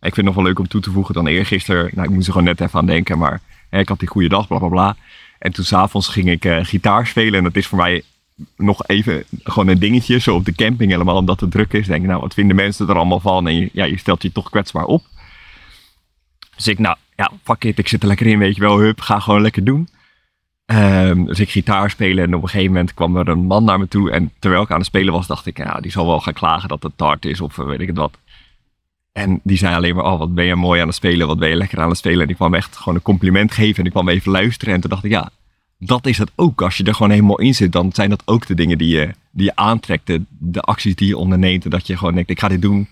Ik 0.00 0.14
vind 0.14 0.26
het 0.26 0.34
nog 0.36 0.44
wel 0.44 0.44
leuk 0.44 0.58
om 0.58 0.68
toe 0.68 0.80
te 0.80 0.90
voegen 0.90 1.14
dan 1.14 1.26
eergisteren. 1.26 1.90
Nou, 1.94 2.08
ik 2.08 2.14
moest 2.14 2.26
er 2.26 2.32
gewoon 2.32 2.48
net 2.48 2.60
even 2.60 2.78
aan 2.78 2.86
denken, 2.86 3.18
maar 3.18 3.40
hè, 3.70 3.78
ik 3.78 3.88
had 3.88 3.98
die 3.98 4.08
goede 4.08 4.28
dag, 4.28 4.46
bla 4.46 4.58
bla 4.58 4.68
bla. 4.68 4.96
En 5.38 5.52
toen 5.52 5.64
s'avonds 5.64 6.08
ging 6.08 6.30
ik 6.30 6.44
eh, 6.44 6.58
gitaar 6.64 7.06
spelen. 7.06 7.34
En 7.38 7.44
dat 7.44 7.56
is 7.56 7.66
voor 7.66 7.78
mij 7.78 8.02
nog 8.56 8.86
even 8.86 9.24
gewoon 9.42 9.68
een 9.68 9.78
dingetje, 9.78 10.18
zo 10.18 10.34
op 10.34 10.44
de 10.44 10.54
camping 10.54 10.90
helemaal, 10.90 11.16
omdat 11.16 11.40
het 11.40 11.50
druk 11.50 11.72
is. 11.72 11.86
Denk 11.86 12.02
ik, 12.02 12.08
nou, 12.08 12.20
wat 12.20 12.34
vinden 12.34 12.56
mensen 12.56 12.88
er 12.88 12.96
allemaal 12.96 13.20
van? 13.20 13.46
En 13.46 13.56
je, 13.56 13.70
ja, 13.72 13.84
je 13.84 13.98
stelt 13.98 14.22
je 14.22 14.32
toch 14.32 14.50
kwetsbaar 14.50 14.84
op. 14.84 15.02
Dus 16.56 16.68
ik, 16.68 16.78
nou, 16.78 16.96
ja, 17.16 17.30
fuck 17.42 17.64
it, 17.64 17.78
ik 17.78 17.88
zit 17.88 18.02
er 18.02 18.08
lekker 18.08 18.26
in, 18.26 18.38
weet 18.38 18.54
je 18.54 18.60
wel, 18.60 18.78
hup, 18.78 19.00
ga 19.00 19.20
gewoon 19.20 19.42
lekker 19.42 19.64
doen. 19.64 19.88
Ehm, 20.66 21.24
dus 21.24 21.40
ik 21.40 21.50
gitaar 21.50 21.90
spelen 21.90 22.24
en 22.24 22.34
op 22.34 22.42
een 22.42 22.48
gegeven 22.48 22.72
moment 22.72 22.94
kwam 22.94 23.16
er 23.16 23.28
een 23.28 23.46
man 23.46 23.64
naar 23.64 23.78
me 23.78 23.88
toe. 23.88 24.10
En 24.10 24.32
terwijl 24.38 24.62
ik 24.62 24.70
aan 24.70 24.78
het 24.78 24.86
spelen 24.86 25.12
was, 25.12 25.26
dacht 25.26 25.46
ik, 25.46 25.58
ja, 25.58 25.80
die 25.80 25.90
zal 25.90 26.06
wel 26.06 26.20
gaan 26.20 26.32
klagen 26.32 26.68
dat 26.68 26.82
het 26.82 26.92
te 26.96 27.04
hard 27.04 27.24
is 27.24 27.40
of 27.40 27.58
eh, 27.58 27.66
weet 27.66 27.80
ik 27.80 27.86
het 27.86 27.96
wat. 27.96 28.18
En 29.12 29.40
die 29.42 29.56
zei 29.56 29.74
alleen 29.74 29.94
maar, 29.94 30.04
oh, 30.04 30.18
wat 30.18 30.34
ben 30.34 30.44
je 30.44 30.54
mooi 30.54 30.80
aan 30.80 30.86
het 30.86 30.96
spelen, 30.96 31.26
wat 31.26 31.38
ben 31.38 31.48
je 31.48 31.56
lekker 31.56 31.80
aan 31.80 31.88
het 31.88 31.98
spelen. 31.98 32.20
En 32.20 32.26
die 32.26 32.36
kwam 32.36 32.54
echt 32.54 32.76
gewoon 32.76 32.94
een 32.94 33.02
compliment 33.02 33.52
geven 33.52 33.76
en 33.76 33.82
die 33.82 33.92
kwam 33.92 34.08
even 34.08 34.32
luisteren. 34.32 34.74
En 34.74 34.80
toen 34.80 34.90
dacht 34.90 35.04
ik, 35.04 35.10
ja, 35.10 35.30
dat 35.78 36.06
is 36.06 36.18
het 36.18 36.30
ook. 36.34 36.62
Als 36.62 36.76
je 36.76 36.84
er 36.84 36.94
gewoon 36.94 37.10
helemaal 37.10 37.38
in 37.40 37.54
zit, 37.54 37.72
dan 37.72 37.90
zijn 37.92 38.10
dat 38.10 38.22
ook 38.24 38.46
de 38.46 38.54
dingen 38.54 38.78
die 38.78 38.88
je, 38.96 39.10
die 39.30 39.44
je 39.44 39.56
aantrekt. 39.56 40.06
De, 40.06 40.22
de 40.28 40.60
acties 40.60 40.94
die 40.94 41.08
je 41.08 41.16
onderneemt. 41.16 41.64
En 41.64 41.70
dat 41.70 41.86
je 41.86 41.96
gewoon 41.96 42.14
denkt, 42.14 42.30
ik 42.30 42.40
ga 42.40 42.48
dit 42.48 42.62
doen. 42.62 42.88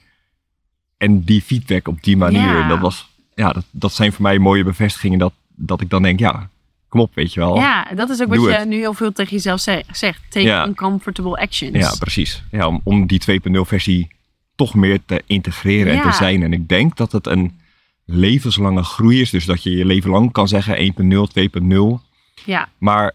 En 0.97 1.25
die 1.25 1.43
feedback 1.43 1.89
op 1.89 2.03
die 2.03 2.17
manier, 2.17 2.41
Ja. 2.59 2.69
dat, 2.69 2.79
was, 2.79 3.09
ja, 3.35 3.53
dat, 3.53 3.65
dat 3.71 3.93
zijn 3.93 4.13
voor 4.13 4.23
mij 4.23 4.39
mooie 4.39 4.65
bevestigingen. 4.65 5.19
Dat, 5.19 5.33
dat 5.55 5.81
ik 5.81 5.91
dan 5.91 6.03
denk, 6.03 6.19
ja, 6.19 6.49
kom 6.89 7.01
op, 7.01 7.15
weet 7.15 7.33
je 7.33 7.41
wel. 7.41 7.57
Ja, 7.57 7.89
dat 7.95 8.11
is 8.11 8.23
ook 8.23 8.35
wat 8.35 8.43
je 8.61 8.65
nu 8.67 8.77
heel 8.77 8.95
veel 8.95 9.13
tegen 9.13 9.33
jezelf 9.33 9.61
ze- 9.61 9.85
zegt. 9.91 10.21
Take 10.29 10.47
Ja. 10.47 10.67
uncomfortable 10.67 11.37
actions. 11.37 11.77
Ja, 11.77 11.95
precies. 11.99 12.43
Ja, 12.51 12.67
om, 12.67 12.81
om 12.85 13.07
die 13.07 13.21
2.0 13.21 13.61
versie 13.61 14.09
toch 14.55 14.75
meer 14.75 14.99
te 15.07 15.23
integreren 15.27 15.93
en 15.95 16.03
te 16.11 16.17
zijn. 16.17 16.43
En 16.43 16.53
ik 16.53 16.69
denk 16.69 16.97
dat 16.97 17.13
het 17.13 17.27
een 17.27 17.61
levenslange 18.05 18.83
groei 18.83 19.21
is. 19.21 19.31
Dus 19.31 19.45
dat 19.45 19.63
je 19.63 19.71
je 19.71 19.85
leven 19.85 20.11
lang 20.11 20.33
kan 20.33 20.49
zeggen 20.49 20.77
1.0, 20.77 21.29
2.0. 21.29 22.01
ja. 22.45 22.69
Maar 22.79 23.15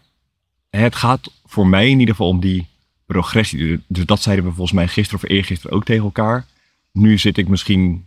het 0.70 0.96
gaat 0.96 1.32
voor 1.46 1.66
mij 1.66 1.88
in 1.90 2.00
ieder 2.00 2.14
geval 2.14 2.30
om 2.30 2.40
die 2.40 2.66
progressie. 3.06 3.80
Dus 3.86 4.06
dat 4.06 4.22
zeiden 4.22 4.44
we 4.44 4.50
volgens 4.50 4.76
mij 4.76 4.88
gisteren 4.88 5.24
of 5.24 5.30
eergisteren 5.30 5.76
ook 5.76 5.84
tegen 5.84 6.04
elkaar. 6.04 6.46
Nu 6.92 7.18
zit 7.18 7.38
ik 7.38 7.48
misschien, 7.48 8.06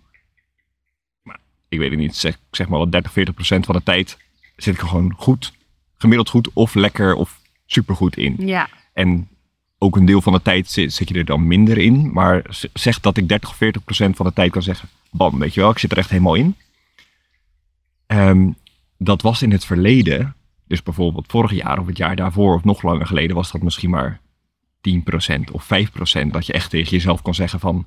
ik 1.70 1.80
weet 1.80 1.90
het 1.90 2.00
niet, 2.00 2.16
zeg, 2.16 2.38
zeg 2.52 2.68
maar 2.68 2.80
wat 2.80 2.92
30, 2.92 3.12
40 3.12 3.34
procent 3.34 3.66
van 3.66 3.76
de 3.76 3.84
tijd 3.84 4.18
zit 4.56 4.74
ik 4.74 4.82
er 4.82 4.88
gewoon 4.88 5.14
goed, 5.18 5.54
gemiddeld 5.98 6.30
goed 6.30 6.50
of 6.54 6.74
lekker 6.74 7.14
of 7.14 7.40
supergoed 7.66 8.18
in. 8.18 8.36
ja. 8.40 8.70
En 8.94 9.30
ook 9.78 9.96
een 9.96 10.06
deel 10.06 10.22
van 10.22 10.34
de 10.34 10.42
tijd 10.42 10.70
zit, 10.70 10.94
zit 10.94 11.10
je 11.10 11.16
er 11.16 11.26
dan 11.26 11.48
minder 11.48 11.78
in. 11.78 12.14
Maar 12.14 12.46
zeg 12.74 13.00
dat 13.00 13.18
ik 13.18 13.28
30 13.28 13.50
of 13.50 13.56
40 13.56 13.84
procent 13.84 14.16
van 14.16 14.26
de 14.26 14.34
tijd 14.34 14.52
kan 14.52 14.64
zeggen, 14.64 14.90
bam, 15.10 15.40
weet 15.40 15.54
je 15.54 15.62
wel, 15.62 15.70
ik 15.70 15.80
zit 15.80 15.92
er 15.92 15.98
echt 15.98 16.10
helemaal 16.10 16.36
in. 16.36 16.56
Ehm, 18.08 18.50
dat 18.98 19.22
was 19.22 19.42
in 19.42 19.52
het 19.52 19.66
verleden, 19.66 20.36
dus 20.72 20.84
bijvoorbeeld 20.84 21.26
vorig 21.28 21.52
jaar 21.52 21.80
of 21.80 21.86
het 21.86 21.98
jaar 21.98 22.16
daarvoor 22.16 22.56
of 22.56 22.64
nog 22.64 22.82
langer 22.82 23.06
geleden, 23.06 23.36
was 23.36 23.52
dat 23.52 23.62
misschien 23.62 23.90
maar 23.90 24.20
10% 24.90 25.52
of 25.52 25.64
5% 25.64 26.28
dat 26.28 26.46
je 26.46 26.54
echt 26.54 26.70
tegen 26.70 26.92
jezelf 26.92 27.22
kon 27.22 27.34
zeggen 27.34 27.60
van, 27.60 27.86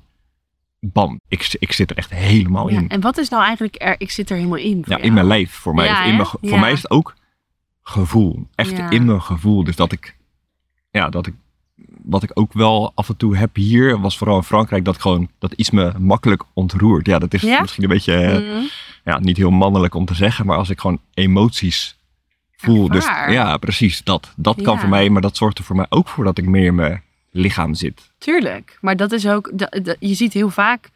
bam, 0.79 1.19
ik, 1.27 1.55
ik 1.59 1.71
zit 1.71 1.89
er 1.89 1.97
echt 1.97 2.13
helemaal 2.13 2.69
ja. 2.69 2.79
in. 2.79 2.89
En 2.89 3.01
wat 3.01 3.17
is 3.17 3.29
nou 3.29 3.43
eigenlijk 3.43 3.75
er? 3.77 3.95
Ik 3.97 4.11
zit 4.11 4.29
er 4.29 4.35
helemaal 4.35 4.57
in. 4.57 4.77
Ja, 4.77 4.83
jou. 4.85 5.01
in 5.01 5.13
mijn 5.13 5.25
lijf 5.25 5.51
voor 5.51 5.73
mij. 5.73 5.85
Ja, 5.85 6.03
in 6.03 6.15
mijn, 6.15 6.27
Ja. 6.41 6.49
Voor 6.49 6.59
mij 6.59 6.71
is 6.71 6.81
het 6.81 6.91
ook 6.91 7.15
gevoel. 7.81 8.47
Echt 8.55 8.79
in 8.89 9.05
mijn 9.05 9.21
gevoel. 9.21 9.63
Dus 9.63 9.75
dat 9.75 9.91
ik, 9.91 10.15
ja, 10.91 11.09
dat 11.09 11.27
ik, 11.27 11.33
wat 12.03 12.23
ik 12.23 12.31
ook 12.33 12.53
wel 12.53 12.91
af 12.95 13.09
en 13.09 13.17
toe 13.17 13.37
heb 13.37 13.55
hier, 13.55 13.99
was 13.99 14.17
vooral 14.17 14.37
in 14.37 14.43
Frankrijk, 14.43 14.85
dat 14.85 15.01
gewoon, 15.01 15.29
dat 15.39 15.51
iets 15.53 15.69
me 15.69 15.93
makkelijk 15.99 16.43
ontroert. 16.53 17.05
Ja, 17.05 17.19
dat 17.19 17.33
is 17.33 17.43
misschien 17.43 17.83
een 17.83 17.89
beetje, 17.89 18.39
Mhm. 18.39 18.65
ja, 19.03 19.19
niet 19.19 19.37
heel 19.37 19.51
mannelijk 19.51 19.93
om 19.93 20.05
te 20.05 20.15
zeggen, 20.15 20.45
maar 20.45 20.57
als 20.57 20.69
ik 20.69 20.79
gewoon 20.79 20.99
emoties 21.13 21.97
voel. 22.57 22.87
Dus 22.89 23.05
ja, 23.05 23.57
precies, 23.57 24.03
dat. 24.03 24.33
Dat 24.35 24.61
kan 24.61 24.79
voor 24.79 24.89
mij, 24.89 25.09
maar 25.09 25.21
dat 25.21 25.37
zorgt 25.37 25.57
er 25.57 25.63
voor 25.63 25.75
mij 25.75 25.85
ook 25.89 26.07
voor 26.07 26.23
dat 26.23 26.37
ik 26.37 26.45
meer 26.45 26.65
in 26.65 26.75
mijn 26.75 27.01
lichaam 27.31 27.73
zit. 27.73 28.11
Tuurlijk. 28.17 28.77
Maar 28.81 28.95
dat 28.95 29.11
is 29.11 29.27
ook, 29.27 29.51
dat- 29.53 29.79
dat- 29.83 29.97
je 29.99 30.13
ziet 30.13 30.33
heel 30.33 30.49
vaak 30.49 30.89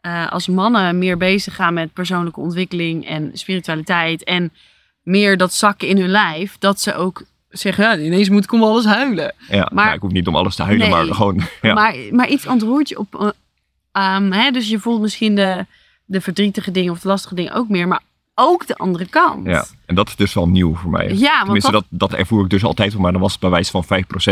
eh, 0.00 0.32
als 0.32 0.48
mannen 0.48 0.98
meer 0.98 1.16
bezig 1.16 1.54
gaan 1.54 1.74
met 1.74 1.92
persoonlijke 1.92 2.40
ontwikkeling 2.40 3.06
en 3.06 3.30
spiritualiteit 3.32 4.24
en 4.24 4.52
meer 5.02 5.36
dat 5.36 5.52
zakken 5.54 5.88
in 5.88 5.98
hun 5.98 6.08
lijf, 6.08 6.56
dat 6.58 6.80
ze 6.80 6.94
ook 6.94 7.22
zeggen, 7.48 7.84
ja, 7.84 7.96
ineens 7.98 8.28
moet 8.28 8.44
ik 8.44 8.52
om 8.52 8.62
alles 8.62 8.84
huilen. 8.84 9.34
Ja, 9.48 9.68
Maar- 9.72 9.84
nou, 9.84 9.96
ik 9.96 10.00
hoef 10.02 10.12
niet 10.12 10.26
om 10.26 10.36
alles 10.36 10.54
te 10.54 10.62
huilen, 10.62 10.88
Nee. 10.90 10.96
maar 11.04 11.14
gewoon, 11.14 11.40
ja. 11.62 11.74
Maar, 11.74 11.94
maar 12.10 12.28
iets 12.28 12.46
ontroert 12.46 12.88
je 12.88 12.98
op. 12.98 13.20
eh, 13.20 13.28
ehm, 14.16 14.32
hè, 14.32 14.50
dus 14.50 14.68
je 14.68 14.78
voelt 14.78 15.00
misschien 15.00 15.34
de, 15.34 15.66
de 16.04 16.20
verdrietige 16.20 16.70
dingen 16.70 16.92
of 16.92 17.00
de 17.00 17.08
lastige 17.08 17.34
dingen 17.34 17.52
ook 17.52 17.68
meer, 17.68 17.88
maar 17.88 18.00
ook 18.34 18.66
de 18.66 18.74
andere 18.76 19.06
kant. 19.08 19.46
Ja, 19.46 19.64
en 19.86 19.94
dat 19.94 20.08
is 20.08 20.16
dus 20.16 20.34
wel 20.34 20.48
nieuw 20.48 20.74
voor 20.76 20.90
mij. 20.90 21.08
Ja, 21.14 21.32
want 21.32 21.42
Tenminste, 21.44 21.70
dat, 21.70 21.84
dat, 21.88 22.10
dat 22.10 22.18
ervoer 22.18 22.44
ik 22.44 22.50
dus 22.50 22.64
altijd, 22.64 22.98
maar 22.98 23.12
dan 23.12 23.20
was 23.20 23.32
het 23.32 23.40
bij 23.40 23.50
wijze 23.50 23.70
van 23.70 23.84
5% 23.84 23.86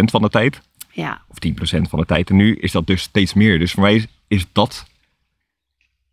van 0.04 0.22
de 0.22 0.28
tijd. 0.28 0.60
ja, 0.92 1.20
Of 1.28 1.36
10% 1.78 1.80
van 1.88 1.98
de 1.98 2.06
tijd. 2.06 2.30
En 2.30 2.36
nu 2.36 2.56
is 2.56 2.72
dat 2.72 2.86
dus 2.86 3.02
steeds 3.02 3.34
meer. 3.34 3.58
Dus 3.58 3.72
voor 3.72 3.82
mij 3.82 3.94
is, 3.94 4.06
is 4.28 4.46
dat 4.52 4.86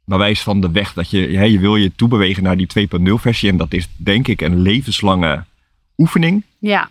bij 0.06 0.18
wijze 0.18 0.44
van 0.44 0.62
de 0.62 0.72
weg. 0.72 0.94
Dat 0.94 1.10
je, 1.10 1.32
ja, 1.32 1.42
je 1.42 1.60
wil 1.60 1.76
je 1.76 1.96
toebewegen 1.96 2.44
naar 2.44 2.58
die 2.58 2.88
2.0 3.00 3.14
versie. 3.14 3.50
En 3.50 3.58
dat 3.58 3.74
is 3.74 3.88
denk 3.96 4.28
ik 4.28 4.42
een 4.42 4.60
levenslange 4.62 5.44
oefening. 5.98 6.44
ja, 6.60 6.90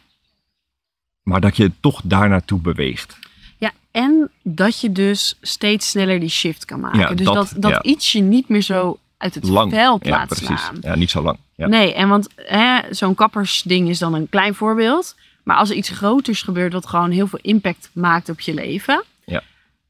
Maar 1.22 1.40
dat 1.40 1.56
je 1.56 1.72
toch 1.80 2.00
daar 2.04 2.28
naartoe 2.28 2.60
beweegt. 2.60 3.18
ja. 3.58 3.72
En 3.90 4.30
dat 4.42 4.80
je 4.80 4.92
dus 4.92 5.36
steeds 5.40 5.90
sneller 5.90 6.20
die 6.20 6.28
shift 6.28 6.64
kan 6.64 6.80
maken. 6.80 6.98
Ja, 7.00 7.14
dus 7.14 7.26
dat- 7.26 7.34
dat, 7.34 7.52
dat 7.56 7.70
ja. 7.70 7.82
iets 7.82 8.12
je 8.12 8.20
niet 8.20 8.48
meer 8.48 8.60
zo 8.62 8.98
uit 9.16 9.34
het 9.34 9.48
Lang. 9.48 9.70
veld 9.72 10.04
ja, 10.04 10.10
laat 10.10 10.26
precies. 10.26 10.46
slaan. 10.46 10.76
Ja, 10.80 10.94
niet 10.94 11.10
zo 11.10 11.22
lang. 11.22 11.38
Ja. 11.54 11.66
Nee, 11.66 11.94
en 11.94 12.08
want 12.08 12.28
hè, 12.36 12.80
zo'n 12.94 13.14
kappersding 13.14 13.88
is 13.88 13.98
dan 13.98 14.14
een 14.14 14.28
klein 14.28 14.54
voorbeeld. 14.54 15.14
Maar 15.42 15.56
als 15.56 15.70
er 15.70 15.76
iets 15.76 15.88
groters 15.88 16.42
gebeurt 16.42 16.72
wat 16.72 16.86
gewoon 16.86 17.10
heel 17.10 17.26
veel 17.26 17.38
impact 17.42 17.90
maakt 17.92 18.28
op 18.28 18.40
je 18.40 18.54
leven. 18.54 19.04
Ja. 19.24 19.42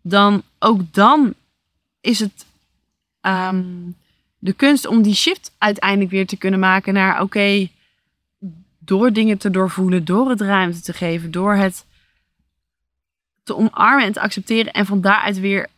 Dan 0.02 0.42
ook 0.59 0.80
dan 0.92 1.35
is 2.00 2.18
het 2.21 2.47
ehm, 3.21 3.64
de 4.38 4.52
kunst 4.52 4.87
om 4.87 5.02
die 5.02 5.14
shift 5.14 5.52
uiteindelijk 5.59 6.11
weer 6.11 6.26
te 6.26 6.37
kunnen 6.37 6.61
maken 6.61 6.95
naar 6.95 7.23
oké, 7.23 7.68
door 8.78 9.12
dingen 9.12 9.38
te 9.38 9.50
doorvoelen, 9.50 10.04
door 10.04 10.28
het 10.30 10.40
ruimte 10.40 10.80
te 10.80 10.92
geven, 10.92 11.30
door 11.30 11.54
het 11.54 11.85
te 13.42 13.56
omarmen 13.56 14.04
en 14.04 14.12
te 14.12 14.21
accepteren 14.21 14.73
en 14.73 14.87
van 14.87 15.00
daaruit 15.00 15.40
weer 15.40 15.68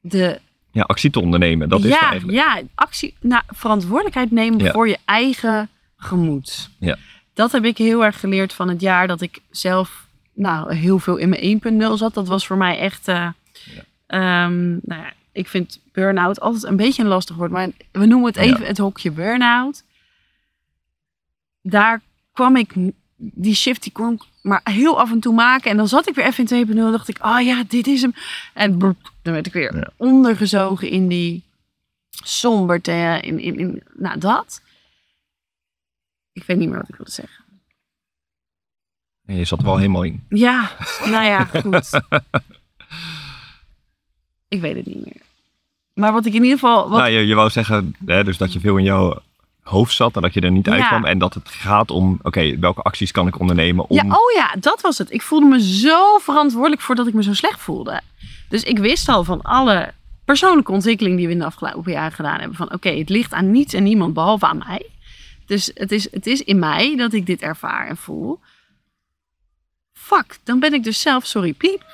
de 0.00 0.40
ja, 0.70 0.82
actie 0.82 1.10
te 1.10 1.20
ondernemen. 1.20 1.68
Dat 1.68 1.84
is 1.84 1.90
ja, 1.90 2.10
eigenlijk. 2.10 2.38
Ja, 2.38 2.60
actie, 2.74 3.14
nou, 3.20 3.42
verantwoordelijkheid 3.46 4.30
nemen 4.30 4.58
Ja. 4.58 4.72
voor 4.72 4.88
je 4.88 4.98
eigen 5.04 5.68
gemoed. 5.96 6.70
Ja. 6.78 6.96
Dat 7.34 7.52
heb 7.52 7.64
ik 7.64 7.78
heel 7.78 8.04
erg 8.04 8.20
geleerd 8.20 8.52
van 8.52 8.68
het 8.68 8.80
jaar 8.80 9.06
dat 9.06 9.20
ik 9.20 9.38
zelf 9.50 10.06
nou, 10.32 10.74
heel 10.74 10.98
veel 10.98 11.16
in 11.16 11.28
mijn 11.28 11.60
1.0 11.92 11.92
zat. 11.94 12.14
Dat 12.14 12.28
was 12.28 12.46
voor 12.46 12.56
mij 12.56 12.78
echt... 12.78 13.08
eh, 13.08 13.28
ehm, 14.06 14.68
nou 14.70 15.02
ja, 15.02 15.12
ik 15.32 15.48
vind 15.48 15.80
burn-out 15.92 16.40
altijd 16.40 16.64
een 16.64 16.76
beetje 16.76 17.02
een 17.02 17.08
lastig 17.08 17.36
woord. 17.36 17.50
Maar 17.50 17.68
we 17.92 18.06
noemen 18.06 18.26
het 18.26 18.36
Ja. 18.36 18.42
even 18.42 18.66
het 18.66 18.78
hokje 18.78 19.10
burn-out. 19.10 19.82
Daar 21.62 22.00
kwam 22.32 22.56
ik... 22.56 22.74
Die 23.16 23.54
shift 23.54 23.82
die 23.82 23.92
kon 23.92 24.12
ik 24.12 24.22
maar 24.48 24.60
heel 24.64 25.00
af 25.00 25.10
en 25.10 25.20
toe 25.20 25.34
maken. 25.34 25.70
En 25.70 25.76
dan 25.76 25.88
zat 25.88 26.08
ik 26.08 26.14
weer 26.14 26.24
even 26.26 26.46
in 26.46 26.66
2.0 26.68 26.70
en 26.78 26.90
dacht 26.92 27.08
ik... 27.08 27.24
Oh 27.24 27.40
ja, 27.40 27.64
dit 27.68 27.86
is 27.86 28.02
hem. 28.02 28.14
En 28.54 28.78
dan 28.78 28.96
werd 29.22 29.46
ik 29.46 29.52
weer 29.52 29.76
Ja. 29.76 29.90
ondergezogen 29.96 30.88
in 30.88 31.08
die 31.08 31.42
somberte. 32.24 33.18
In, 33.22 33.38
in, 33.38 33.58
in, 33.58 33.82
nou, 33.94 34.18
dat. 34.18 34.62
Ik 36.32 36.44
weet 36.44 36.56
niet 36.58 36.68
meer 36.68 36.78
wat 36.78 36.88
ik 36.88 36.94
wilde 36.96 37.10
zeggen. 37.10 37.44
En 39.26 39.36
je 39.36 39.44
zat 39.44 39.58
er 39.58 39.64
wel 39.64 39.76
helemaal 39.76 40.02
in. 40.02 40.24
Ja, 40.28 40.70
nou 41.12 41.24
ja, 41.24 41.44
goed. 41.44 42.00
ik 44.48 44.60
weet 44.60 44.76
het 44.76 44.86
niet 44.86 45.04
meer. 45.04 45.20
Maar 45.94 46.12
wat 46.12 46.26
ik 46.26 46.34
in 46.34 46.42
ieder 46.42 46.58
geval... 46.58 46.88
Wat, 46.88 46.98
Nou, 46.98 47.10
je, 47.10 47.26
je 47.26 47.34
wou 47.34 47.50
zeggen 47.50 47.94
hè, 48.06 48.24
dus 48.24 48.36
dat 48.36 48.52
je 48.52 48.60
veel 48.60 48.76
in 48.76 48.84
jouw 48.84 49.22
hoofd 49.68 49.94
zat 49.94 50.16
en 50.16 50.22
dat 50.22 50.34
je 50.34 50.40
er 50.40 50.50
niet 50.50 50.66
Ja. 50.66 50.72
uitkwam. 50.72 51.04
En 51.04 51.18
dat 51.18 51.34
het 51.34 51.48
gaat 51.48 51.90
om, 51.90 52.18
oké, 52.22 52.58
welke 52.58 52.82
acties 52.82 53.10
kan 53.10 53.26
ik 53.26 53.38
ondernemen 53.40 53.88
om... 53.88 53.96
Ja, 53.96 54.02
oh 54.02 54.32
ja, 54.34 54.54
dat 54.60 54.80
was 54.80 54.98
het. 54.98 55.12
Ik 55.12 55.22
voelde 55.22 55.46
me 55.46 55.62
zo 55.62 56.18
verantwoordelijk 56.18 56.80
voor 56.80 56.94
dat 56.94 57.06
ik 57.06 57.14
me 57.14 57.22
zo 57.22 57.34
slecht 57.34 57.60
voelde. 57.60 58.00
Dus 58.48 58.62
ik 58.62 58.78
wist 58.78 59.08
al 59.08 59.24
van 59.24 59.42
alle 59.42 59.92
persoonlijke 60.24 60.72
ontwikkeling 60.72 61.16
die 61.16 61.26
we 61.26 61.32
in 61.32 61.38
de 61.38 61.44
afgelopen 61.44 61.92
jaren 61.92 62.12
gedaan 62.12 62.38
hebben. 62.38 62.56
Van 62.56 62.72
oké, 62.72 62.88
het 62.90 63.08
ligt 63.08 63.32
aan 63.32 63.50
niets 63.50 63.74
en 63.74 63.82
niemand 63.82 64.14
behalve 64.14 64.46
aan 64.46 64.58
mij. 64.66 64.86
Dus 65.46 65.70
het 65.74 65.92
is, 65.92 66.10
het 66.12 66.26
is 66.26 66.42
in 66.42 66.58
mij 66.58 66.96
dat 66.96 67.12
ik 67.12 67.26
dit 67.26 67.42
ervaar 67.42 67.86
en 67.86 67.96
voel. 67.96 68.40
Fuck, 69.92 70.38
dan 70.44 70.60
ben 70.60 70.72
ik 70.74 70.84
dus 70.84 71.00
zelf, 71.00 71.26
sorry 71.26 71.52
piep, 71.52 71.84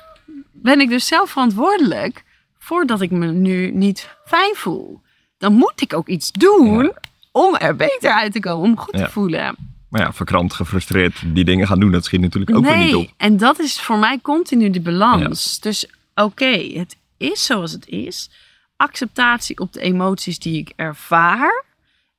ben 0.53 0.81
ik 0.81 0.89
dus 0.89 1.07
zelf 1.07 1.31
verantwoordelijk 1.31 2.25
voordat 2.59 3.01
ik 3.01 3.11
me 3.11 3.27
nu 3.27 3.71
niet 3.71 4.09
fijn 4.25 4.55
voel. 4.55 5.01
Dan 5.39 5.53
moet 5.53 5.81
ik 5.81 5.93
ook 5.93 6.09
iets 6.09 6.33
doen 6.33 6.93
om 7.37 7.55
er 7.57 7.77
beter 7.77 8.13
uit 8.13 8.33
te 8.33 8.41
komen, 8.41 8.69
om 8.71 8.79
goed 8.79 8.99
Ja. 8.99 9.05
te 9.05 9.11
voelen. 9.11 9.57
Maar 9.89 10.01
ja, 10.01 10.13
verkrant, 10.13 10.53
gefrustreerd 10.55 11.23
die 11.27 11.45
dingen 11.45 11.67
gaan 11.67 11.81
doen, 11.81 11.91
dat 11.93 12.05
schiet 12.05 12.21
natuurlijk 12.21 12.57
ook 12.57 12.65
weer 12.65 12.77
niet 12.77 12.95
op. 12.95 13.09
en 13.17 13.37
dat 13.37 13.59
is 13.59 13.81
voor 13.81 13.99
mij 13.99 14.19
continu 14.23 14.71
de 14.71 14.81
balans. 14.81 15.61
Dus 15.61 15.87
oké, 16.15 16.57
het 16.79 16.97
is 17.17 17.45
zoals 17.45 17.73
het 17.73 17.87
is. 17.87 18.31
Acceptatie 18.77 19.59
op 19.59 19.73
de 19.73 19.81
emoties 19.81 20.39
die 20.39 20.59
ik 20.59 20.73
ervaar. 20.77 21.65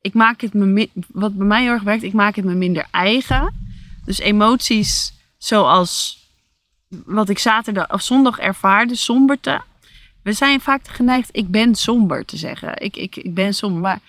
Ik 0.02 0.14
maak 0.14 0.42
het 0.42 0.54
me, 0.54 0.90
wat 1.08 1.36
bij 1.38 1.46
mij 1.48 1.62
heel 1.62 1.72
erg 1.72 1.84
werkt, 1.84 2.04
ik 2.04 2.14
maak 2.14 2.36
het 2.36 2.46
me 2.46 2.54
minder 2.54 2.86
eigen. 2.92 3.54
Dus 4.06 4.20
emoties 4.20 5.14
zoals 5.38 6.24
wat 7.06 7.30
ik 7.30 7.40
zaterdag 7.40 7.92
of 7.92 8.02
zondag 8.02 8.38
ervaarde, 8.40 8.96
somberte. 8.96 9.62
We 10.24 10.34
zijn 10.34 10.62
vaak 10.62 10.88
geneigd, 10.88 11.30
ik 11.32 11.48
ben 11.48 11.76
somber 11.76 12.26
te 12.26 12.38
zeggen. 12.38 12.82
Ik, 12.82 12.96
ik, 12.98 13.16
ik 13.16 13.34
ben 13.34 13.54
somber. 13.54 13.82
Maar 13.82 14.00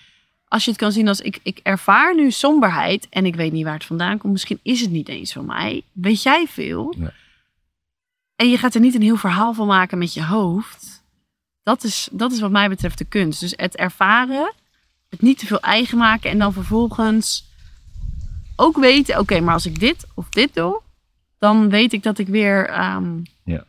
als 0.48 0.64
je 0.64 0.70
het 0.70 0.80
kan 0.80 0.92
zien 0.92 1.08
als 1.08 1.20
ik, 1.20 1.38
ik 1.42 1.60
ervaar 1.62 2.14
nu 2.14 2.30
somberheid 2.30 3.06
en 3.10 3.26
ik 3.26 3.34
weet 3.36 3.52
niet 3.52 3.64
waar 3.64 3.74
het 3.74 3.84
vandaan 3.84 4.18
komt. 4.18 4.32
Misschien 4.32 4.60
is 4.62 4.80
het 4.80 4.90
niet 4.90 5.08
eens 5.08 5.32
van 5.32 5.46
mij. 5.46 5.82
Weet 5.92 6.22
jij 6.22 6.46
veel? 6.48 6.94
En 8.36 8.48
je 8.50 8.58
gaat 8.58 8.74
er 8.74 8.80
niet 8.80 8.94
een 8.94 9.02
heel 9.02 9.16
verhaal 9.16 9.54
van 9.54 9.66
maken 9.66 9.98
met 9.98 10.14
je 10.14 10.24
hoofd. 10.24 11.04
Dat 11.62 11.84
is, 11.84 12.08
dat 12.12 12.32
is 12.32 12.40
wat 12.40 12.50
mij 12.50 12.68
betreft 12.68 12.98
de 12.98 13.04
kunst. 13.04 13.40
Dus 13.40 13.52
het 13.56 13.76
ervaren, 13.76 14.52
het 15.08 15.22
niet 15.22 15.38
te 15.38 15.46
veel 15.46 15.60
eigen 15.60 15.98
maken 15.98 16.30
en 16.30 16.38
dan 16.38 16.52
vervolgens 16.52 17.44
ook 18.56 18.76
weten, 18.76 19.18
oké, 19.18 19.40
maar 19.40 19.54
als 19.54 19.66
ik 19.66 19.80
dit 19.80 20.06
of 20.14 20.28
dit 20.28 20.54
doe, 20.54 20.80
dan 21.38 21.68
weet 21.68 21.92
ik 21.92 22.02
dat 22.02 22.18
ik 22.18 22.26
weer. 22.28 22.68
ehm, 22.68 23.18
Ja. 23.44 23.64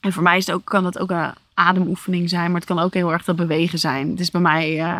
En 0.00 0.12
voor 0.12 0.22
mij 0.22 0.36
is 0.36 0.46
het 0.46 0.54
ook, 0.54 0.64
kan 0.64 0.82
dat 0.82 0.98
ook 0.98 1.10
een 1.10 1.32
ademoefening 1.54 2.28
zijn, 2.28 2.46
maar 2.50 2.60
het 2.60 2.68
kan 2.68 2.78
ook 2.78 2.94
heel 2.94 3.12
erg 3.12 3.24
dat 3.24 3.36
bewegen 3.36 3.78
zijn. 3.78 4.10
Het 4.10 4.20
is 4.20 4.30
bij 4.30 4.40
mij. 4.40 4.80
eh, 4.80 4.98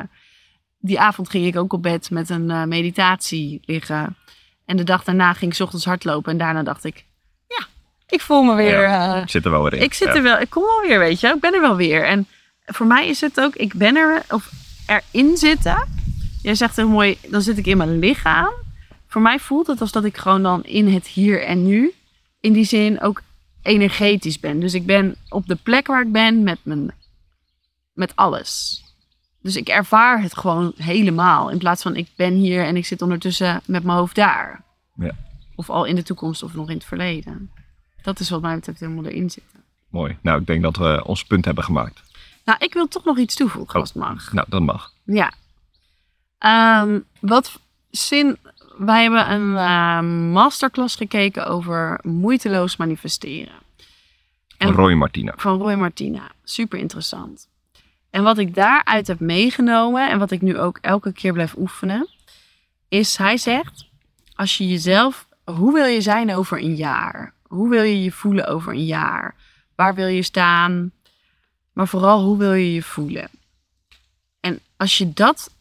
die 0.78 1.00
avond 1.00 1.30
ging 1.30 1.46
ik 1.46 1.56
ook 1.56 1.72
op 1.72 1.82
bed 1.82 2.10
met 2.10 2.30
een 2.30 2.50
eh, 2.50 2.64
meditatie 2.64 3.60
liggen. 3.64 4.16
En 4.64 4.76
de 4.76 4.84
dag 4.84 5.04
daarna 5.04 5.32
ging 5.32 5.50
ik 5.50 5.56
's 5.56 5.60
ochtends 5.60 5.84
hardlopen. 5.84 6.32
En 6.32 6.38
daarna 6.38 6.62
dacht 6.62 6.84
ik, 6.84 7.04
ja, 7.48 7.66
ik 8.08 8.20
voel 8.20 8.42
me 8.42 8.54
weer. 8.54 8.84
eh, 8.84 9.20
Ik 9.22 9.30
zit 9.30 9.44
er 9.44 9.50
wel 9.50 9.62
weer 9.62 9.72
in. 9.74 9.82
ik 9.82 9.94
zit 9.94 10.08
Ja. 10.08 10.14
er 10.14 10.22
wel, 10.22 10.38
ik 10.40 10.50
kom 10.50 10.62
wel 10.62 10.80
weer, 10.88 10.98
weet 10.98 11.20
je. 11.20 11.28
Ik 11.28 11.40
ben 11.40 11.54
er 11.54 11.60
wel 11.60 11.76
weer. 11.76 12.04
En 12.06 12.26
voor 12.66 12.86
mij 12.86 13.08
is 13.08 13.20
het 13.20 13.40
ook, 13.40 13.54
ik 13.54 13.74
ben 13.74 13.96
er, 13.96 14.22
of 14.28 14.50
erin 14.86 15.36
zitten. 15.36 15.84
Jij 16.42 16.54
zegt 16.54 16.76
heel 16.76 16.88
mooi, 16.88 17.18
dan 17.28 17.42
zit 17.42 17.58
ik 17.58 17.66
in 17.66 17.76
mijn 17.76 17.98
lichaam. 17.98 18.52
Voor 19.06 19.22
mij 19.22 19.38
voelt 19.38 19.66
het 19.66 19.80
als 19.80 19.92
dat 19.92 20.04
ik 20.04 20.16
gewoon 20.16 20.42
dan 20.42 20.64
in 20.64 20.88
het 20.88 21.06
hier 21.06 21.44
en 21.44 21.66
nu, 21.66 21.92
in 22.40 22.52
die 22.52 22.64
zin 22.64 23.00
ook 23.00 23.22
energetisch 23.62 24.40
ben. 24.40 24.60
Dus 24.60 24.74
ik 24.74 24.86
ben 24.86 25.16
op 25.28 25.46
de 25.46 25.54
plek 25.62 25.86
waar 25.86 26.02
ik 26.02 26.12
ben 26.12 26.42
met, 26.42 26.58
mijn, 26.62 26.90
met 27.92 28.12
alles. 28.16 28.82
Dus 29.42 29.56
ik 29.56 29.68
ervaar 29.68 30.22
het 30.22 30.36
gewoon 30.38 30.72
helemaal. 30.76 31.50
In 31.50 31.58
plaats 31.58 31.82
van 31.82 31.96
ik 31.96 32.08
ben 32.16 32.34
hier 32.34 32.64
en 32.64 32.76
ik 32.76 32.86
zit 32.86 33.02
ondertussen 33.02 33.60
met 33.66 33.82
mijn 33.84 33.98
hoofd 33.98 34.14
daar. 34.14 34.62
Ja. 34.94 35.10
Of 35.54 35.70
al 35.70 35.84
in 35.84 35.94
de 35.94 36.02
toekomst 36.02 36.42
of 36.42 36.54
nog 36.54 36.68
in 36.68 36.74
het 36.74 36.84
verleden. 36.84 37.50
Dat 38.02 38.20
is 38.20 38.30
wat 38.30 38.40
mij 38.40 38.54
betreft 38.54 38.80
helemaal 38.80 39.04
erin 39.04 39.30
zitten. 39.30 39.62
Mooi. 39.88 40.16
Nou, 40.22 40.40
ik 40.40 40.46
denk 40.46 40.62
dat 40.62 40.76
we 40.76 41.02
ons 41.04 41.24
punt 41.24 41.44
hebben 41.44 41.64
gemaakt. 41.64 42.02
Nou, 42.44 42.58
ik 42.64 42.72
wil 42.74 42.88
toch 42.88 43.04
nog 43.04 43.18
iets 43.18 43.34
toevoegen 43.34 43.74
Oh. 43.74 43.80
als 43.80 43.88
het 43.88 43.98
mag. 44.02 44.32
Nou, 44.32 44.46
dat 44.50 44.62
mag. 44.62 44.92
Ja. 45.04 45.32
Ehm, 46.38 47.00
wat 47.20 47.60
zin. 47.90 48.38
Wij 48.78 49.02
hebben 49.02 49.30
een 49.30 49.56
eh, 49.56 50.00
masterclass 50.32 50.96
gekeken 50.96 51.46
over 51.46 51.98
moeiteloos 52.02 52.76
manifesteren. 52.76 53.54
En- 54.58 54.70
Roy 54.72 54.92
Martina. 54.92 55.34
Van 55.36 55.58
Roy 55.58 55.74
Martina. 55.74 56.30
Super 56.44 56.78
interessant. 56.78 57.48
En 58.10 58.22
wat 58.22 58.38
ik 58.38 58.54
daaruit 58.54 59.06
heb 59.06 59.20
meegenomen 59.20 60.10
en 60.10 60.18
wat 60.18 60.30
ik 60.30 60.42
nu 60.42 60.58
ook 60.58 60.78
elke 60.80 61.12
keer 61.12 61.32
blijf 61.32 61.56
oefenen, 61.56 62.08
is 62.88 63.16
hij 63.16 63.36
zegt: 63.36 63.86
als 64.34 64.58
je 64.58 64.68
jezelf, 64.68 65.28
hoe 65.44 65.72
wil 65.72 65.84
je 65.84 66.00
zijn 66.00 66.34
over 66.34 66.58
een 66.58 66.74
jaar? 66.74 67.34
Hoe 67.42 67.68
wil 67.68 67.82
je 67.82 68.02
je 68.02 68.12
voelen 68.12 68.46
over 68.46 68.72
een 68.72 68.84
jaar? 68.84 69.34
Waar 69.74 69.94
wil 69.94 70.06
je 70.06 70.22
staan? 70.22 70.92
Maar 71.72 71.88
vooral, 71.88 72.24
hoe 72.24 72.38
wil 72.38 72.52
je 72.52 72.72
je 72.72 72.82
voelen? 72.82 73.28
En 74.40 74.60
als 74.76 74.98
je 74.98 75.12
dat 75.12 75.54